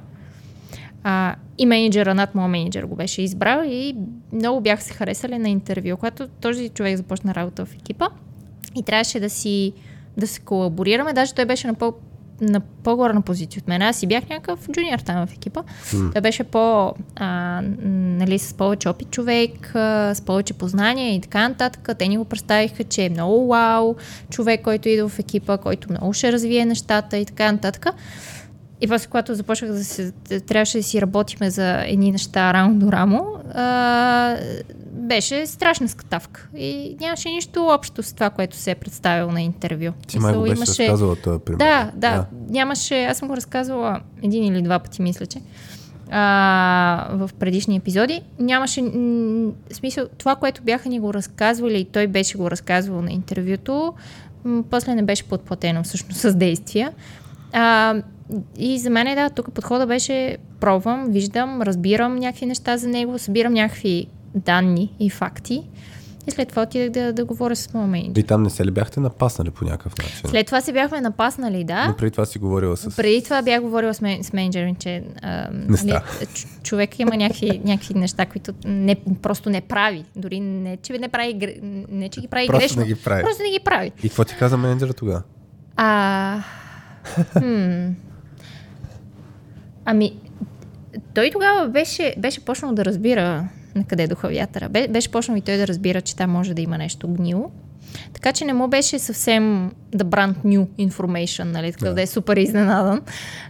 А, 1.03 1.35
и 1.57 1.65
менеджера 1.65 2.15
над 2.15 2.35
моя 2.35 2.47
менеджер 2.47 2.83
го 2.83 2.95
беше 2.95 3.21
избрал 3.21 3.63
и 3.65 3.95
много 4.33 4.61
бях 4.61 4.83
се 4.83 4.93
харесали 4.93 5.37
на 5.37 5.49
интервю, 5.49 5.97
когато 5.97 6.27
този 6.27 6.69
човек 6.69 6.97
започна 6.97 7.35
работа 7.35 7.65
в 7.65 7.73
екипа 7.73 8.05
и 8.75 8.83
трябваше 8.83 9.19
да 9.19 9.29
си 9.29 9.73
да 10.17 10.27
се 10.27 10.41
колаборираме. 10.41 11.13
Даже 11.13 11.33
той 11.33 11.45
беше 11.45 11.67
на 11.67 11.73
по 11.73 11.93
на 12.41 12.59
по-горна 12.59 13.21
позиция 13.21 13.61
от 13.61 13.67
мен. 13.67 13.81
Аз 13.81 13.95
си 13.95 14.07
бях 14.07 14.29
някакъв 14.29 14.69
джуниор 14.71 14.99
там 14.99 15.27
в 15.27 15.33
екипа. 15.33 15.61
М. 15.93 16.11
Той 16.13 16.21
беше 16.21 16.43
по, 16.43 16.93
а, 17.15 17.61
нали, 17.83 18.39
с 18.39 18.53
повече 18.53 18.89
опит 18.89 19.11
човек, 19.11 19.75
а, 19.75 20.15
с 20.15 20.21
повече 20.21 20.53
познания 20.53 21.15
и 21.15 21.21
така 21.21 21.49
нататък. 21.49 21.89
Те 21.97 22.07
ни 22.07 22.17
го 22.17 22.25
представиха, 22.25 22.83
че 22.83 23.05
е 23.05 23.09
много 23.09 23.47
вау 23.47 23.95
човек, 24.29 24.61
който 24.61 24.89
идва 24.89 25.09
в 25.09 25.19
екипа, 25.19 25.57
който 25.57 25.87
много 25.89 26.13
ще 26.13 26.31
развие 26.31 26.65
нещата 26.65 27.17
и 27.17 27.25
така 27.25 27.51
нататък. 27.51 27.85
И 28.81 28.87
после, 28.87 29.07
когато 29.07 29.35
започнах 29.35 29.71
да 29.71 29.83
се, 29.83 30.11
трябваше 30.47 30.77
да 30.77 30.83
си 30.83 31.01
работиме 31.01 31.49
за 31.49 31.83
едни 31.85 32.11
неща 32.11 32.53
рамо 32.53 32.79
до 32.79 32.91
рамо, 32.91 33.25
а, 33.53 34.37
беше 34.91 35.47
страшна 35.47 35.87
скатавка. 35.87 36.47
И 36.57 36.97
нямаше 36.99 37.29
нищо 37.29 37.67
общо 37.67 38.03
с 38.03 38.13
това, 38.13 38.29
което 38.29 38.55
се 38.55 38.71
е 38.71 38.75
представил 38.75 39.31
на 39.31 39.41
интервю. 39.41 39.91
Ти 40.07 40.19
май 40.19 40.35
го 40.35 40.41
беше 40.41 40.61
разказала 40.61 41.15
този 41.15 41.39
пример. 41.39 41.57
да, 41.57 41.91
да, 41.95 42.25
Нямаше. 42.49 43.03
Аз 43.03 43.17
съм 43.17 43.27
го 43.27 43.37
разказвала 43.37 43.99
един 44.23 44.43
или 44.43 44.61
два 44.61 44.79
пъти, 44.79 45.01
мисля, 45.01 45.25
че. 45.25 45.39
А, 46.09 47.07
в 47.11 47.29
предишни 47.39 47.75
епизоди. 47.75 48.21
Нямаше. 48.39 48.81
м, 48.81 49.51
смисъл, 49.71 50.07
това, 50.17 50.35
което 50.35 50.63
бяха 50.63 50.89
ни 50.89 50.99
го 50.99 51.13
разказвали 51.13 51.79
и 51.79 51.85
той 51.85 52.07
беше 52.07 52.37
го 52.37 52.51
разказвал 52.51 53.01
на 53.01 53.11
интервюто, 53.11 53.93
м, 54.43 54.63
после 54.69 54.95
не 54.95 55.03
беше 55.03 55.23
подплатено 55.23 55.83
всъщност 55.83 56.19
с 56.19 56.35
действия. 56.35 56.91
А, 57.53 57.95
и 58.57 58.79
за 58.79 58.89
мен, 58.89 59.15
да, 59.15 59.29
тук 59.29 59.51
подхода 59.53 59.87
беше 59.87 60.37
пробвам, 60.59 61.05
виждам, 61.09 61.61
разбирам 61.61 62.15
някакви 62.15 62.45
неща 62.45 62.77
за 62.77 62.87
него, 62.87 63.19
събирам 63.19 63.53
някакви 63.53 64.07
данни 64.35 64.95
и 64.99 65.09
факти. 65.09 65.63
И 66.27 66.31
след 66.31 66.49
това 66.49 66.61
отидах 66.61 66.89
да, 66.89 67.13
да 67.13 67.25
говоря 67.25 67.55
с 67.55 67.73
моя 67.73 67.87
менеджер. 67.87 68.21
И 68.21 68.23
там 68.23 68.43
не 68.43 68.49
се 68.49 68.65
ли 68.65 68.71
бяхте 68.71 68.99
напаснали 68.99 69.49
по 69.49 69.65
някакъв 69.65 69.97
начин? 69.97 70.29
След 70.29 70.45
това 70.45 70.61
се 70.61 70.73
бяхме 70.73 71.01
напаснали, 71.01 71.63
да. 71.63 71.87
Но 71.87 71.95
преди 71.95 72.11
това 72.11 72.25
си 72.25 72.39
говорила 72.39 72.77
с... 72.77 72.95
Преди 72.95 73.23
това 73.23 73.41
бях 73.41 73.61
говорила 73.61 73.93
с, 73.93 74.01
мен, 74.01 74.23
с 74.23 74.33
менеджера 74.33 74.65
ми, 74.65 74.75
че 74.79 75.03
а, 75.21 75.47
нали, 75.51 75.77
става. 75.77 76.01
ч- 76.33 76.47
човек 76.63 76.99
има 76.99 77.17
някакви, 77.17 77.61
някакви 77.65 77.93
неща, 77.93 78.25
които 78.25 78.53
не, 78.65 78.95
просто 79.21 79.49
не 79.49 79.61
прави. 79.61 80.05
Дори 80.15 80.39
не, 80.39 80.77
че 80.77 80.93
не 80.93 81.09
прави, 81.09 81.61
не, 81.89 82.09
че 82.09 82.21
ги 82.21 82.27
прави 82.27 82.47
Просто 82.47 82.59
грешно. 82.59 82.81
не 82.81 82.87
ги 82.87 82.95
прави. 82.95 83.23
Просто 83.23 83.43
не 83.43 83.49
ги 83.49 83.59
прави. 83.59 83.91
И 84.03 84.09
какво 84.09 84.23
ти 84.23 84.35
каза 84.35 84.57
менеджера 84.57 84.93
тогава? 84.93 85.21
А, 85.75 86.43
хм, 87.37 87.89
ами, 89.85 90.17
той 91.13 91.29
тогава 91.33 91.67
беше, 91.67 92.15
беше 92.17 92.45
почнал 92.45 92.73
да 92.73 92.85
разбира 92.85 93.49
на 93.75 93.83
къде 93.83 94.07
духа 94.07 94.29
вятъра. 94.29 94.69
Бе, 94.69 94.87
беше 94.87 95.11
почнал 95.11 95.37
и 95.37 95.41
той 95.41 95.57
да 95.57 95.67
разбира, 95.67 96.01
че 96.01 96.15
там 96.15 96.31
може 96.31 96.53
да 96.53 96.61
има 96.61 96.77
нещо 96.77 97.07
гнило. 97.07 97.51
Така 98.13 98.31
че 98.31 98.45
не 98.45 98.53
му 98.53 98.67
беше 98.67 98.99
съвсем 98.99 99.71
the 99.95 100.03
brand 100.03 100.35
new 100.37 100.89
information, 100.89 101.43
нали, 101.43 101.71
така 101.71 101.85
Да. 101.85 101.93
да. 101.93 102.01
е 102.01 102.07
супер 102.07 102.37
изненадан. 102.37 103.01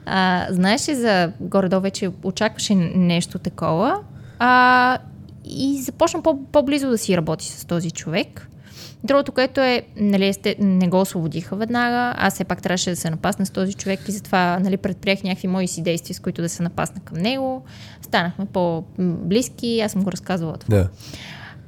А, 0.05 0.47
знаеше 0.49 0.95
за 0.95 1.31
горе-долу 1.39 1.81
вече 1.81 2.09
очакваше 2.23 2.75
нещо 2.75 3.39
такова. 3.39 3.99
А, 4.39 4.97
и 5.45 5.81
започна 5.81 6.21
по- 6.21 6.45
по-близо 6.45 6.89
да 6.89 6.97
си 6.97 7.17
работи 7.17 7.45
с 7.47 7.65
този 7.65 7.91
човек. 7.91 8.47
Другото, 9.03 9.31
което 9.31 9.61
е, 9.61 9.81
нали, 9.95 10.33
сте, 10.33 10.55
не 10.59 10.87
го 10.87 11.01
освободиха 11.01 11.55
веднага, 11.55 12.13
аз 12.17 12.33
все 12.33 12.43
пак 12.43 12.61
трябваше 12.61 12.89
да 12.89 12.95
се 12.95 13.09
напасна 13.09 13.45
с 13.45 13.49
този 13.49 13.73
човек 13.73 13.99
и 14.07 14.11
затова 14.11 14.59
нали, 14.59 14.77
предприех 14.77 15.23
някакви 15.23 15.47
мои 15.47 15.67
си 15.67 15.83
действия, 15.83 16.15
с 16.15 16.19
които 16.19 16.41
да 16.41 16.49
се 16.49 16.63
напасна 16.63 17.01
към 17.05 17.17
него. 17.17 17.63
Станахме 18.01 18.45
по-близки, 18.45 19.81
аз 19.81 19.91
съм 19.91 20.03
го 20.03 20.11
разказвала 20.11 20.57
това. 20.57 20.77
Да. 20.77 20.89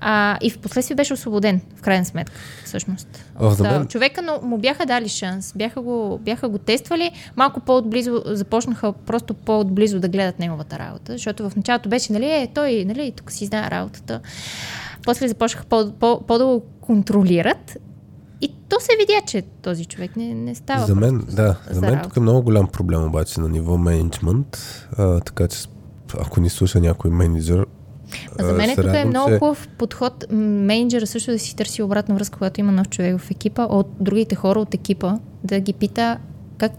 А, 0.05 0.37
и 0.41 0.49
в 0.49 0.57
последствие 0.57 0.95
беше 0.95 1.13
освободен, 1.13 1.61
в 1.75 1.81
крайна 1.81 2.05
сметка, 2.05 2.39
всъщност. 2.65 3.25
От, 3.39 3.59
мен- 3.59 3.81
а, 3.81 3.85
Човека, 3.85 4.21
но 4.21 4.47
му 4.47 4.57
бяха 4.57 4.85
дали 4.85 5.09
шанс. 5.09 5.53
Бяха 5.55 5.81
го, 5.81 6.19
бяха 6.21 6.49
го 6.49 6.57
тествали, 6.57 7.11
малко 7.35 7.59
по-отблизо, 7.59 8.23
започнаха 8.25 8.93
просто 8.93 9.33
по-отблизо 9.33 9.99
да 9.99 10.07
гледат 10.07 10.39
неговата 10.39 10.79
работа, 10.79 11.11
защото 11.11 11.49
в 11.49 11.55
началото 11.55 11.89
беше, 11.89 12.13
нали, 12.13 12.25
е, 12.25 12.47
той, 12.53 12.85
нали, 12.85 13.11
тук 13.11 13.31
си 13.31 13.45
знае 13.45 13.71
работата. 13.71 14.19
После 15.05 15.27
започнаха 15.27 15.65
по, 15.65 15.91
по, 15.99 16.21
по 16.27 16.37
да 16.37 16.45
го 16.45 16.61
контролират 16.81 17.77
и 18.41 18.53
то 18.69 18.75
се 18.79 18.91
видя, 18.99 19.21
че 19.27 19.41
този 19.61 19.85
човек 19.85 20.15
не, 20.15 20.33
не 20.33 20.55
става 20.55 20.85
За 20.85 20.95
мен, 20.95 21.23
да, 21.31 21.57
за 21.69 21.79
за 21.79 21.81
мен 21.81 21.99
тук 22.03 22.17
е 22.17 22.19
много 22.19 22.41
голям 22.43 22.67
проблем 22.67 23.03
обаче 23.03 23.41
на 23.41 23.49
ниво 23.49 23.77
менеджмент, 23.77 24.57
а, 24.97 25.19
така 25.19 25.47
че 25.47 25.57
ако 26.19 26.39
ни 26.39 26.49
слуша 26.49 26.79
някой 26.79 27.11
менеджер, 27.11 27.65
А 28.39 28.45
за 28.45 28.53
мен 28.53 28.69
се 28.69 28.75
тук 28.75 28.85
е 28.93 29.05
много 29.05 29.29
че- 29.29 29.39
хубав 29.39 29.67
подход 29.77 30.25
менеджера 30.31 31.07
също 31.07 31.31
да 31.31 31.39
си 31.39 31.55
търси 31.55 31.83
обратна 31.83 32.15
връзка, 32.15 32.37
когато 32.37 32.59
има 32.59 32.71
нов 32.71 32.89
човек 32.89 33.19
в 33.19 33.31
екипа, 33.31 33.63
от 33.63 33.87
другите 33.99 34.35
хора 34.35 34.59
от 34.59 34.73
екипа, 34.73 35.19
да 35.43 35.59
ги 35.59 35.73
пита 35.73 36.17
как, 36.57 36.71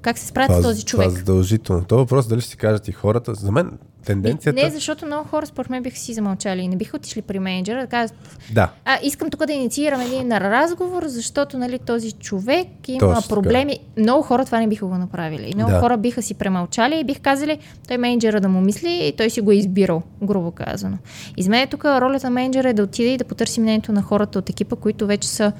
как 0.00 0.18
се 0.18 0.26
справят 0.26 0.56
с 0.56 0.62
този 0.62 0.84
човек. 0.84 1.08
Това 1.08 1.18
задължително. 1.18 1.84
Това 1.84 2.00
въпрос 2.00 2.26
дали 2.28 2.40
ще 2.40 2.50
си 2.50 2.56
кажат 2.56 2.88
и 2.88 2.92
хората. 2.92 3.34
За 3.34 3.52
мен 3.52 3.78
тенденцията... 4.06 4.62
Не, 4.62 4.70
защото 4.70 5.06
много 5.06 5.28
хора 5.28 5.46
според 5.46 5.70
мен 5.70 5.82
биха 5.82 5.96
си 5.96 6.14
замълчали 6.14 6.60
и 6.60 6.68
не 6.68 6.76
биха 6.76 6.96
отишли 6.96 7.22
при 7.22 7.38
менеджера 7.38 7.80
да 7.80 7.86
кажат, 7.86 8.14
Да, 8.52 8.70
а, 8.84 8.98
искам 9.02 9.30
тук 9.30 9.46
да 9.46 9.52
инициирам 9.52 10.00
един 10.00 10.32
разговор, 10.32 11.04
защото 11.06 11.58
нали, 11.58 11.78
този 11.78 12.12
човек 12.12 12.68
има 12.88 12.98
Точно 12.98 13.22
така. 13.22 13.28
проблеми. 13.28 13.78
Много 13.98 14.22
хора 14.22 14.44
това 14.44 14.60
не 14.60 14.68
биха 14.68 14.86
го 14.86 14.94
направили. 14.94 15.50
И 15.50 15.54
много 15.54 15.70
Да. 15.70 15.80
хора 15.80 15.96
биха 15.96 16.22
си 16.22 16.34
премълчали 16.34 17.00
и 17.00 17.04
бих 17.04 17.20
казали, 17.20 17.58
той 17.88 17.98
менеджера 17.98 18.40
да 18.40 18.48
му 18.48 18.60
мисли 18.60 19.06
и 19.06 19.12
той 19.16 19.30
си 19.30 19.40
го 19.40 19.50
е 19.50 19.54
избирал, 19.54 20.02
грубо 20.22 20.50
казано. 20.50 20.98
И 21.36 21.42
за 21.42 21.50
мен 21.50 21.68
тук 21.68 21.84
ролята 21.84 22.26
на 22.26 22.30
менеджера 22.30 22.70
е 22.70 22.72
да 22.72 22.82
отиде 22.82 23.08
и 23.10 23.18
да 23.18 23.24
потърси 23.24 23.60
мнението 23.60 23.92
на 23.92 24.02
хората 24.02 24.38
от 24.38 24.50
екипа, 24.50 24.76
които 24.76 25.06
вече 25.06 25.28
са 25.28 25.52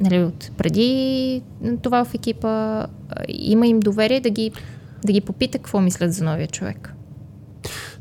нали, 0.00 0.22
от 0.24 0.50
преди 0.56 1.42
това 1.82 2.04
в 2.04 2.14
екипа, 2.14 2.86
има 3.28 3.66
им 3.66 3.80
доверие 3.80 4.20
да 4.20 4.30
ги, 4.30 4.50
да 5.04 5.12
ги 5.12 5.20
попита 5.20 5.58
какво 5.58 5.80
мислят 5.80 6.12
за 6.12 6.24
новия 6.24 6.46
човек. 6.46 6.94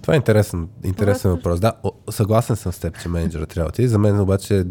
Това 0.01 0.13
е 0.13 0.17
интересен, 0.17 0.67
интересен 0.83 1.31
въпрос. 1.31 1.59
Да, 1.59 1.73
съгласен 2.09 2.55
съм 2.55 2.71
с 2.71 2.79
теб, 2.79 3.01
че 3.01 3.09
менеджера 3.09 3.45
трябва 3.45 3.67
да 3.67 3.69
отиде. 3.69 3.87
За 3.87 3.97
мен 3.97 4.19
обаче, 4.19 4.63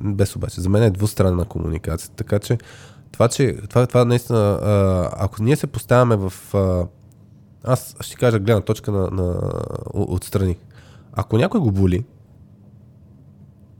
без 0.00 0.36
обаче, 0.36 0.60
за 0.60 0.68
мен 0.68 0.82
е 0.82 0.90
двустранна 0.90 1.44
комуникация. 1.44 2.10
Така 2.16 2.38
че 2.38 2.58
това, 3.12 3.28
че 3.28 3.56
това, 3.68 3.86
това 3.86 4.04
наистина, 4.04 4.58
ако 5.12 5.42
ние 5.42 5.56
се 5.56 5.66
поставяме 5.66 6.16
в... 6.16 6.32
Аз 7.64 7.96
ще 8.00 8.16
кажа 8.16 8.38
гледна 8.38 8.60
точка 8.60 8.92
на, 8.92 9.10
на, 9.10 9.52
отстрани. 9.94 10.56
Ако 11.12 11.36
някой 11.38 11.60
го 11.60 11.72
боли, 11.72 12.04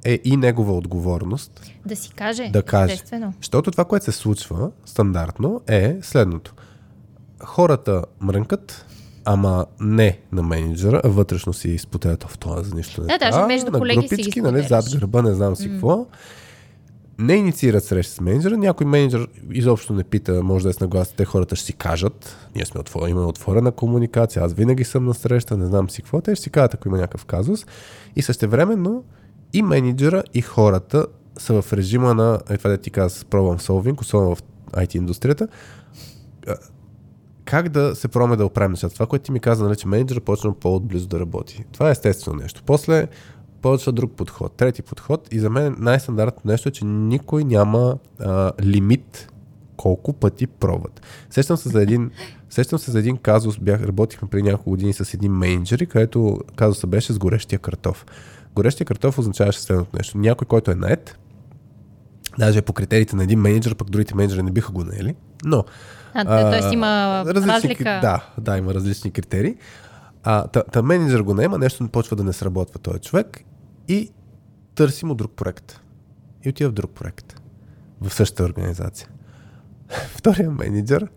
е 0.04 0.20
и 0.24 0.36
негова 0.36 0.72
отговорност 0.72 1.60
Да 1.86 1.96
си 1.96 2.10
каже, 2.10 2.50
да 2.52 2.62
каже. 2.62 2.92
естествено. 2.92 3.32
Защото 3.40 3.70
това, 3.70 3.84
което 3.84 4.04
се 4.04 4.12
случва 4.12 4.70
стандартно 4.84 5.60
е 5.66 5.98
следното. 6.02 6.54
Хората 7.44 8.04
мрънкат, 8.20 8.86
ама 9.26 9.66
не 9.80 10.18
на 10.32 10.42
менеджера, 10.42 11.00
а 11.04 11.08
вътрешно 11.08 11.52
си 11.52 11.68
изпотеят 11.68 12.24
в 12.24 12.38
това 12.38 12.62
за 12.62 12.74
нищо 12.74 13.00
не 13.00 13.06
Да, 13.06 13.18
даже 13.18 13.46
между 13.46 13.70
на 13.70 13.78
колеги 13.78 14.08
си 14.08 14.16
ги 14.16 14.22
групички, 14.22 14.40
нали, 14.40 14.62
споделяш. 14.62 14.84
зад 14.84 15.00
гърба, 15.00 15.22
не 15.22 15.34
знам 15.34 15.56
си 15.56 15.70
какво. 15.70 16.06
Не 17.18 17.34
инициират 17.34 17.84
среща 17.84 18.14
с 18.14 18.20
менеджера, 18.20 18.58
някой 18.58 18.86
менеджер 18.86 19.28
изобщо 19.52 19.92
не 19.92 20.04
пита, 20.04 20.42
може 20.42 20.64
да 20.64 20.70
е 20.70 20.72
с 20.72 20.80
нагласа, 20.80 21.14
те 21.16 21.24
хората 21.24 21.56
ще 21.56 21.66
си 21.66 21.72
кажат, 21.72 22.36
ние 22.54 22.64
сме 22.64 22.80
отворени, 22.80 23.10
имаме 23.10 23.26
отворена 23.26 23.72
комуникация, 23.72 24.44
аз 24.44 24.52
винаги 24.52 24.84
съм 24.84 25.04
на 25.04 25.14
среща, 25.14 25.56
не 25.56 25.66
знам 25.66 25.90
си 25.90 26.02
какво, 26.02 26.20
те 26.20 26.34
ще 26.34 26.42
си 26.42 26.50
кажат, 26.50 26.74
ако 26.74 26.88
има 26.88 26.96
някакъв 26.96 27.24
казус. 27.24 27.66
И 28.16 28.22
същевременно 28.22 29.04
и 29.52 29.62
менеджера, 29.62 30.22
и 30.34 30.40
хората 30.40 31.06
са 31.38 31.62
в 31.62 31.72
режима 31.72 32.14
на, 32.14 32.40
е 32.50 32.56
това 32.56 32.70
да 32.70 32.78
ти 32.78 32.90
каза, 32.90 33.14
с 33.14 33.24
problem 33.24 33.60
solving, 33.60 34.00
особено 34.00 34.34
в 34.34 34.42
IT 34.72 34.96
индустрията, 34.96 35.48
как 37.46 37.68
да 37.68 37.94
се 37.94 38.08
пробваме 38.08 38.36
да 38.36 38.46
оправим 38.46 38.70
нещата. 38.70 38.94
Това, 38.94 39.06
което 39.06 39.24
ти 39.24 39.32
ми 39.32 39.40
каза, 39.40 39.64
нали, 39.64 39.76
че 39.76 39.88
менеджера 39.88 40.20
почна 40.20 40.54
по-отблизо 40.54 41.08
да 41.08 41.20
работи. 41.20 41.64
Това 41.72 41.88
е 41.88 41.92
естествено 41.92 42.36
нещо. 42.42 42.62
После 42.66 43.06
почва 43.62 43.92
друг 43.92 44.12
подход, 44.12 44.52
трети 44.52 44.82
подход 44.82 45.28
и 45.32 45.38
за 45.38 45.50
мен 45.50 45.76
най-стандартното 45.78 46.48
нещо 46.48 46.68
е, 46.68 46.72
че 46.72 46.84
никой 46.84 47.44
няма 47.44 47.98
а, 48.20 48.52
лимит 48.62 49.32
колко 49.76 50.12
пъти 50.12 50.46
пробват. 50.46 51.02
Сещам 51.30 51.56
се 51.56 51.68
за 51.68 51.82
един, 51.82 52.10
сещам 52.50 52.78
се 52.78 52.90
за 52.90 52.98
един 52.98 53.16
казус, 53.16 53.58
бях, 53.58 53.82
работихме 53.82 54.28
преди 54.28 54.42
няколко 54.42 54.70
години 54.70 54.92
с 54.92 55.14
един 55.14 55.32
менеджери, 55.32 55.86
където 55.86 56.40
казуса 56.56 56.86
беше 56.86 57.12
с 57.12 57.18
горещия 57.18 57.58
картоф. 57.58 58.06
Горещия 58.54 58.86
картоф 58.86 59.18
означаваше 59.18 59.60
следното 59.60 59.96
нещо. 59.96 60.18
Някой, 60.18 60.46
който 60.46 60.70
е 60.70 60.74
наед, 60.74 61.18
даже 62.38 62.62
по 62.62 62.72
критериите 62.72 63.16
на 63.16 63.22
един 63.22 63.40
менеджер, 63.40 63.74
пък 63.74 63.90
другите 63.90 64.14
менеджери 64.14 64.42
не 64.42 64.50
биха 64.50 64.72
го 64.72 64.84
наели, 64.84 65.14
но... 65.44 65.64
А, 66.14 66.24
т.е. 66.24 66.72
има 66.72 67.24
различни, 67.26 67.52
разлика. 67.52 67.84
Да, 67.84 68.24
да, 68.38 68.58
има 68.58 68.74
различни 68.74 69.10
критерии. 69.10 69.56
А, 70.24 70.46
та, 70.46 70.62
та 70.62 70.82
менеджер 70.82 71.20
го 71.20 71.34
наема, 71.34 71.58
нещо 71.58 71.88
почва 71.88 72.16
да 72.16 72.24
не 72.24 72.32
сработва 72.32 72.78
този 72.78 73.00
човек 73.00 73.40
и 73.88 74.10
търси 74.74 75.06
му 75.06 75.14
друг 75.14 75.32
проект. 75.32 75.80
И 76.44 76.48
отива 76.48 76.70
в 76.70 76.72
друг 76.72 76.90
проект. 76.90 77.40
В 78.00 78.14
същата 78.14 78.44
организация. 78.44 79.08
Втория 79.88 80.50
менеджер 80.50 81.08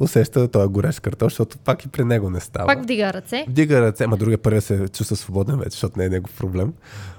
усеща 0.00 0.40
да 0.40 0.48
той 0.48 0.64
е 0.64 0.68
горещ 0.68 1.00
картоф, 1.00 1.32
защото 1.32 1.58
пак 1.58 1.84
и 1.84 1.88
при 1.88 2.04
него 2.04 2.30
не 2.30 2.40
става. 2.40 2.66
Пак 2.66 2.82
вдига 2.82 3.12
ръце. 3.12 3.44
Вдига 3.48 3.80
ръце, 3.80 4.06
ма 4.06 4.16
другия 4.16 4.38
първия 4.38 4.62
се 4.62 4.88
чувства 4.88 5.16
свободен 5.16 5.58
вече, 5.58 5.70
защото 5.70 5.98
не 5.98 6.04
е 6.04 6.08
негов 6.08 6.36
проблем. 6.38 6.72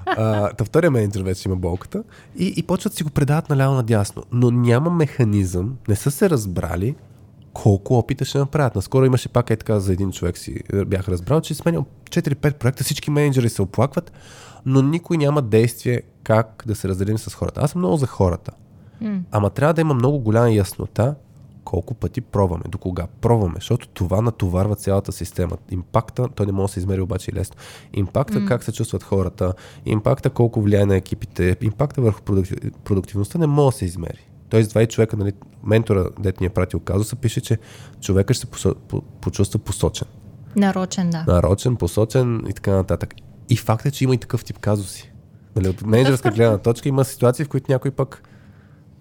А, 0.06 0.54
та 0.54 0.66
втория 0.66 0.92
менеджер 0.92 1.22
вече 1.22 1.50
има 1.50 1.56
болката 1.56 2.04
и, 2.38 2.54
и 2.58 2.64
почват 2.64 2.94
си 2.94 3.04
го 3.04 3.10
предават 3.10 3.50
наляво 3.50 3.76
надясно. 3.76 4.24
Но 4.32 4.52
няма 4.52 4.90
механизъм, 4.90 5.78
не 5.88 5.96
са 5.96 6.12
се 6.12 6.30
разбрали 6.30 6.96
колко 7.54 7.98
опита 7.98 8.26
ще 8.26 8.38
направят. 8.38 8.76
Наскоро 8.76 9.06
имаше 9.06 9.30
пак 9.30 9.50
е 9.50 9.56
така 9.56 9.80
за 9.80 9.94
един 9.94 10.12
човек 10.12 10.38
си 10.38 10.64
бях 10.88 11.10
разбрал, 11.10 11.42
че 11.42 11.54
сменял 11.54 11.86
4-5 12.10 12.54
проекта, 12.54 12.84
всички 12.84 13.12
менеджери 13.12 13.50
се 13.50 13.62
оплакват, 13.62 14.12
но 14.66 14.82
никой 14.82 15.18
няма 15.18 15.42
действие 15.42 16.02
как 16.24 16.64
да 16.68 16.76
се 16.76 16.88
разделим 16.88 17.18
с 17.18 17.36
хората. 17.36 17.62
Аз 17.64 17.72
съм 17.72 17.82
много 17.82 17.98
за 17.98 18.08
хората. 18.08 18.52
М. 19.02 19.20
Ама 19.32 19.50
трябва 19.50 19.74
да 19.74 19.82
има 19.82 19.94
много 19.94 20.20
голяма 20.20 20.52
яснота 20.52 21.16
колко 21.70 21.94
пъти 21.94 22.22
пробваме, 22.22 22.64
до 22.70 22.78
кога 22.78 23.08
пробваме, 23.22 23.54
защото 23.56 23.88
това 23.88 24.22
натоварва 24.22 24.76
цялата 24.76 25.12
система. 25.12 25.58
Импакта, 25.72 26.28
той 26.36 26.46
не 26.46 26.52
може 26.52 26.70
да 26.70 26.74
се 26.74 26.80
измери 26.80 27.02
обаче 27.02 27.34
лесно. 27.34 27.56
Импакта 27.94 28.40
М. 28.40 28.48
как 28.48 28.64
се 28.64 28.72
чувстват 28.72 29.04
хората, 29.04 29.54
импакта 29.86 30.30
колко 30.30 30.62
влияе 30.62 30.86
на 30.86 30.96
екипите, 30.96 31.56
импакта 31.62 32.02
върху 32.02 32.22
продуктив- 32.22 32.72
продуктивността 32.84 33.38
не 33.40 33.48
може 33.48 33.74
да 33.74 33.78
се 33.78 33.86
измери. 33.86 34.30
Тоест, 34.50 34.70
два 34.70 34.84
и 34.84 34.88
човека, 34.88 35.18
нали, 35.18 35.34
ментора, 35.64 36.10
дет 36.20 36.42
ни 36.42 36.48
е 36.48 36.50
пратил 36.50 36.80
казуса, 36.80 37.16
пише, 37.16 37.42
че 37.42 37.58
човека 38.02 38.34
ще 38.34 38.42
се 38.42 38.52
посо, 38.52 38.76
по, 38.88 39.02
почувства 39.02 39.60
посочен. 39.60 40.08
Нарочен, 40.56 41.10
да. 41.10 41.24
Нарочен, 41.28 41.76
посочен 41.76 42.44
и 42.50 42.54
така 42.54 42.72
нататък. 42.72 43.14
И 43.50 43.56
факт 43.56 43.86
е, 43.86 43.92
че 43.92 44.04
има 44.04 44.14
и 44.16 44.18
такъв 44.18 44.44
тип 44.46 44.60
казуси. 44.60 45.12
Нали, 45.56 45.70
от 45.70 45.82
менеджерска 45.82 46.32
гледна 46.32 46.58
точка 46.58 46.90
има 46.90 47.06
ситуации, 47.06 47.46
в 47.46 47.50
които 47.50 47.72
някой 47.72 47.92
пък 47.92 48.29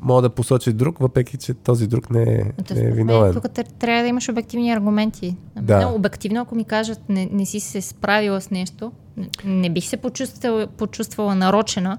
може 0.00 0.22
да 0.22 0.30
посочи 0.30 0.72
друг, 0.72 0.98
въпреки 0.98 1.36
че 1.36 1.54
този 1.54 1.86
друг 1.86 2.10
не 2.10 2.22
е, 2.22 2.74
не 2.74 2.80
е 2.80 2.90
виновен. 2.90 3.32
Тук 3.32 3.44
тр- 3.44 3.72
трябва 3.78 4.02
да 4.02 4.08
имаш 4.08 4.28
обективни 4.28 4.72
аргументи. 4.72 5.36
Да. 5.56 5.80
Но 5.82 5.94
обективно, 5.94 6.40
ако 6.40 6.54
ми 6.54 6.64
кажат, 6.64 7.00
не, 7.08 7.28
не 7.32 7.46
си 7.46 7.60
се 7.60 7.80
справила 7.80 8.40
с 8.40 8.50
нещо, 8.50 8.92
не, 9.16 9.28
не 9.44 9.70
бих 9.70 9.84
се 9.84 9.96
почувствала, 9.96 10.66
почувствала 10.66 11.34
нарочена, 11.34 11.98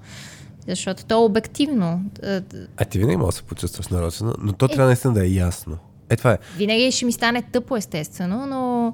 защото 0.68 1.06
то 1.06 1.14
е 1.14 1.26
обективно. 1.26 2.02
Е, 2.24 2.42
А 2.78 2.86
ти 2.86 3.00
винаги 3.00 3.18
може 3.18 3.28
да 3.28 3.38
се 3.38 3.44
почувстваш 3.44 3.88
нарочено, 3.88 4.34
но 4.42 4.54
то 4.54 4.68
трябва 4.68 4.86
наистина 4.88 5.14
да 5.14 5.26
е 5.26 5.30
ясно. 5.30 5.78
Е, 6.10 6.16
това 6.16 6.32
е. 6.32 6.38
Винаги 6.58 6.92
ще 6.92 7.06
ми 7.06 7.12
стане 7.12 7.42
тъпо, 7.42 7.78
естествено, 7.78 8.46
но 8.46 8.94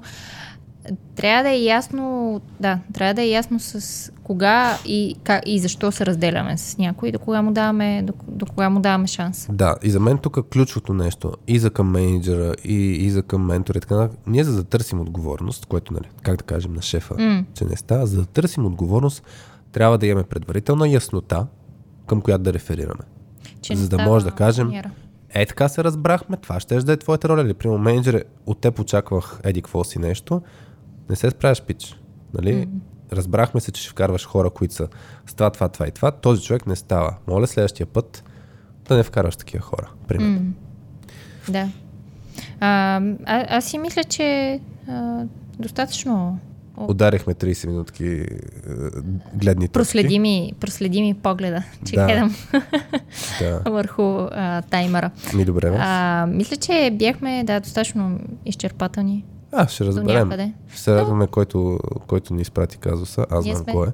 трябва 1.16 1.42
да 1.42 1.50
е 1.50 1.58
ясно, 1.58 2.40
да, 2.60 2.78
трябва 2.92 3.14
да 3.14 3.22
е 3.22 3.28
ясно 3.28 3.60
с 3.60 4.12
кога 4.22 4.78
и, 4.84 5.16
как, 5.24 5.42
и 5.46 5.58
защо 5.58 5.92
се 5.92 6.06
разделяме 6.06 6.58
с 6.58 6.78
някой, 6.78 7.12
до 7.12 7.18
кога 7.18 7.42
му 7.42 7.52
даваме, 7.52 8.02
до, 8.02 8.12
до 8.28 8.46
кога 8.46 8.70
му 8.70 8.80
даваме 8.80 9.06
шанс. 9.06 9.48
Да, 9.52 9.76
и 9.82 9.90
за 9.90 10.00
мен 10.00 10.18
тук 10.18 10.38
ключовото 10.52 10.94
нещо, 10.94 11.32
и 11.48 11.58
за 11.58 11.70
към 11.70 11.90
менеджера, 11.90 12.54
и, 12.64 12.74
и 12.74 13.10
за 13.10 13.22
към 13.22 13.46
ментора, 13.46 13.78
и 13.78 13.80
така, 13.80 14.08
ние 14.26 14.44
за 14.44 14.56
да 14.56 14.64
търсим 14.64 15.00
отговорност, 15.00 15.66
което, 15.66 15.94
нали, 15.94 16.08
как 16.22 16.36
да 16.36 16.44
кажем 16.44 16.72
на 16.72 16.82
шефа, 16.82 17.14
М. 17.18 17.44
че 17.54 17.64
не 17.64 17.76
става, 17.76 18.06
за 18.06 18.20
да 18.20 18.26
търсим 18.26 18.66
отговорност, 18.66 19.22
трябва 19.72 19.98
да 19.98 20.06
имаме 20.06 20.24
предварителна 20.24 20.88
яснота, 20.88 21.46
към 22.06 22.20
която 22.20 22.44
да 22.44 22.52
реферираме. 22.52 23.02
Че 23.62 23.76
За 23.76 23.88
да 23.88 23.98
може 23.98 24.24
да 24.24 24.30
кажем, 24.30 24.66
манера. 24.66 24.90
Е, 25.34 25.46
така 25.46 25.68
се 25.68 25.84
разбрахме, 25.84 26.36
това 26.36 26.60
ще 26.60 26.78
да 26.78 26.92
е 26.92 26.96
твоята 26.96 27.28
роля. 27.28 27.42
Или, 27.42 27.54
примерно, 27.54 27.82
менеджере, 27.82 28.22
от 28.46 28.58
теб 28.58 28.78
очаквах 28.78 29.40
еди 29.44 29.62
какво 29.62 29.84
си 29.84 29.98
нещо, 29.98 30.42
не 31.10 31.16
се 31.16 31.30
справяш, 31.30 31.62
пич. 31.62 32.00
Нали? 32.34 32.54
Mm. 32.54 32.68
Разбрахме 33.12 33.60
се, 33.60 33.72
че 33.72 33.82
ще 33.82 33.90
вкарваш 33.90 34.26
хора, 34.26 34.50
които 34.50 34.74
са 34.74 34.88
с 35.26 35.34
това, 35.34 35.50
това, 35.50 35.68
това 35.68 35.86
и 35.88 35.90
това. 35.90 36.10
Този 36.10 36.42
човек 36.42 36.66
не 36.66 36.76
става. 36.76 37.14
Моля 37.26 37.46
следващия 37.46 37.86
път 37.86 38.24
да 38.88 38.96
не 38.96 39.02
вкарваш 39.02 39.36
такива 39.36 39.62
хора. 39.62 39.90
Примерно. 40.08 40.40
М. 40.40 40.52
Да. 41.48 41.68
А, 42.60 42.96
а, 43.24 43.56
аз 43.56 43.64
си 43.64 43.78
мисля, 43.78 44.04
че 44.04 44.60
а, 44.88 45.24
достатъчно 45.58 46.38
Ударихме 46.78 47.34
30 47.34 47.66
минутки 47.66 48.06
е, 48.06 48.26
гледни 49.34 49.68
точки. 49.68 49.72
проследи 49.72 50.18
ми, 50.18 50.52
проследи 50.60 51.02
ми 51.02 51.14
погледа, 51.14 51.62
че 51.86 51.94
Да. 51.94 52.06
гледам 52.06 52.34
Да. 53.40 53.62
върху 53.66 54.02
а, 54.02 54.62
таймера. 54.62 55.10
Ми 55.34 55.44
добре. 55.44 55.76
А, 55.78 56.26
мисля, 56.26 56.56
че 56.56 56.90
бяхме 56.92 57.44
да, 57.44 57.60
достатъчно 57.60 58.18
изчерпателни. 58.46 59.24
А, 59.56 59.68
ще 59.68 59.84
разберем. 59.84 60.30
Ще 60.68 60.80
се 60.80 60.94
радваме, 60.94 61.26
който, 61.26 61.78
който 62.06 62.34
ни 62.34 62.42
изпрати 62.42 62.78
казуса. 62.78 63.26
Аз 63.30 63.44
знам 63.44 63.56
сме. 63.56 63.72
кой 63.72 63.88
е. 63.88 63.90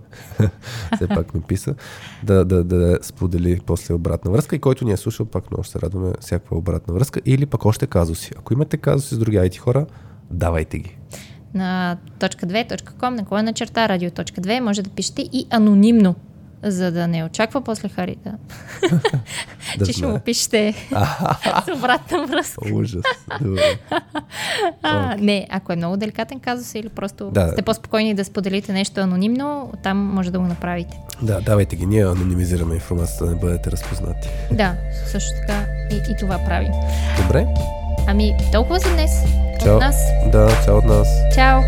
Все 0.97 1.09
пак 1.09 1.35
ми 1.35 1.41
писа. 1.41 1.75
Да, 2.23 2.45
да, 2.45 2.65
да 2.65 2.99
сподели 3.03 3.61
после 3.67 3.95
обратна 3.95 4.31
връзка. 4.31 4.57
И 4.57 4.59
който 4.59 4.85
ни 4.85 4.93
е 4.93 4.97
слушал, 4.97 5.27
пак 5.27 5.51
много 5.51 5.65
ще 5.65 5.73
се 5.73 5.81
радваме 5.81 6.13
всякаква 6.21 6.57
обратна 6.57 6.95
връзка. 6.95 7.21
Или 7.27 7.47
пък 7.47 7.65
още 7.65 7.87
казуси. 7.87 8.31
Ако 8.39 8.53
имате 8.53 8.77
казуси 8.77 9.15
с 9.15 9.19
други 9.19 9.37
IT 9.37 9.57
хора, 9.59 9.87
давайте 10.31 10.79
ги. 10.79 10.99
На 11.55 11.99
.2.com, 12.19 13.09
на 13.09 13.25
кой 13.25 13.43
на 13.43 13.53
черта, 13.53 13.89
радио.2, 13.89 14.61
може 14.61 14.83
да 14.83 14.91
пишете 14.91 15.23
и 15.23 15.47
анонимно, 15.51 16.15
за 16.65 16.93
да 16.93 17.09
не 17.09 17.25
очаква 17.25 17.61
после 17.61 17.89
Хари 17.89 18.17
да, 19.79 19.87
че 19.87 19.93
ще 19.93 20.07
му 20.07 20.19
пишете 20.19 20.75
с 21.65 21.77
обратна 21.77 22.27
връзка. 22.27 22.73
Ужас. 22.73 23.03
А, 24.83 25.17
не, 25.17 25.47
ако 25.51 25.73
е 25.73 25.77
много 25.77 25.97
деликатен 25.97 26.41
казус 26.41 26.75
или 26.75 26.89
просто 26.89 27.31
Да. 27.31 27.49
сте 27.49 27.63
по-спокойни 27.63 28.15
да 28.15 28.25
споделите 28.25 28.73
нещо 28.73 29.01
анонимно, 29.01 29.73
там 29.83 29.99
може 29.99 30.31
да 30.31 30.39
го 30.39 30.45
направите. 30.47 30.99
Да, 31.23 31.41
давайте 31.41 31.77
ги. 31.77 31.87
Ние 31.87 32.03
анонимизираме 32.03 32.75
информацията, 32.75 33.25
да 33.25 33.31
не 33.31 33.37
бъдете 33.37 33.71
разпознати. 33.71 34.29
Да, 34.53 34.75
също 35.07 35.31
така 35.41 35.65
и, 35.91 36.13
и 36.13 36.17
това 36.17 36.39
правим. 36.39 36.73
Добре? 37.23 37.47
Ами, 38.07 38.35
толкова 38.53 38.79
за 38.79 38.93
днес. 38.93 39.11
Чао. 39.63 39.75
От 39.75 39.81
нас. 39.81 39.97
Да, 40.27 40.49
чао 40.65 40.79
от 40.79 40.85
нас. 40.85 41.09
Чао! 41.35 41.61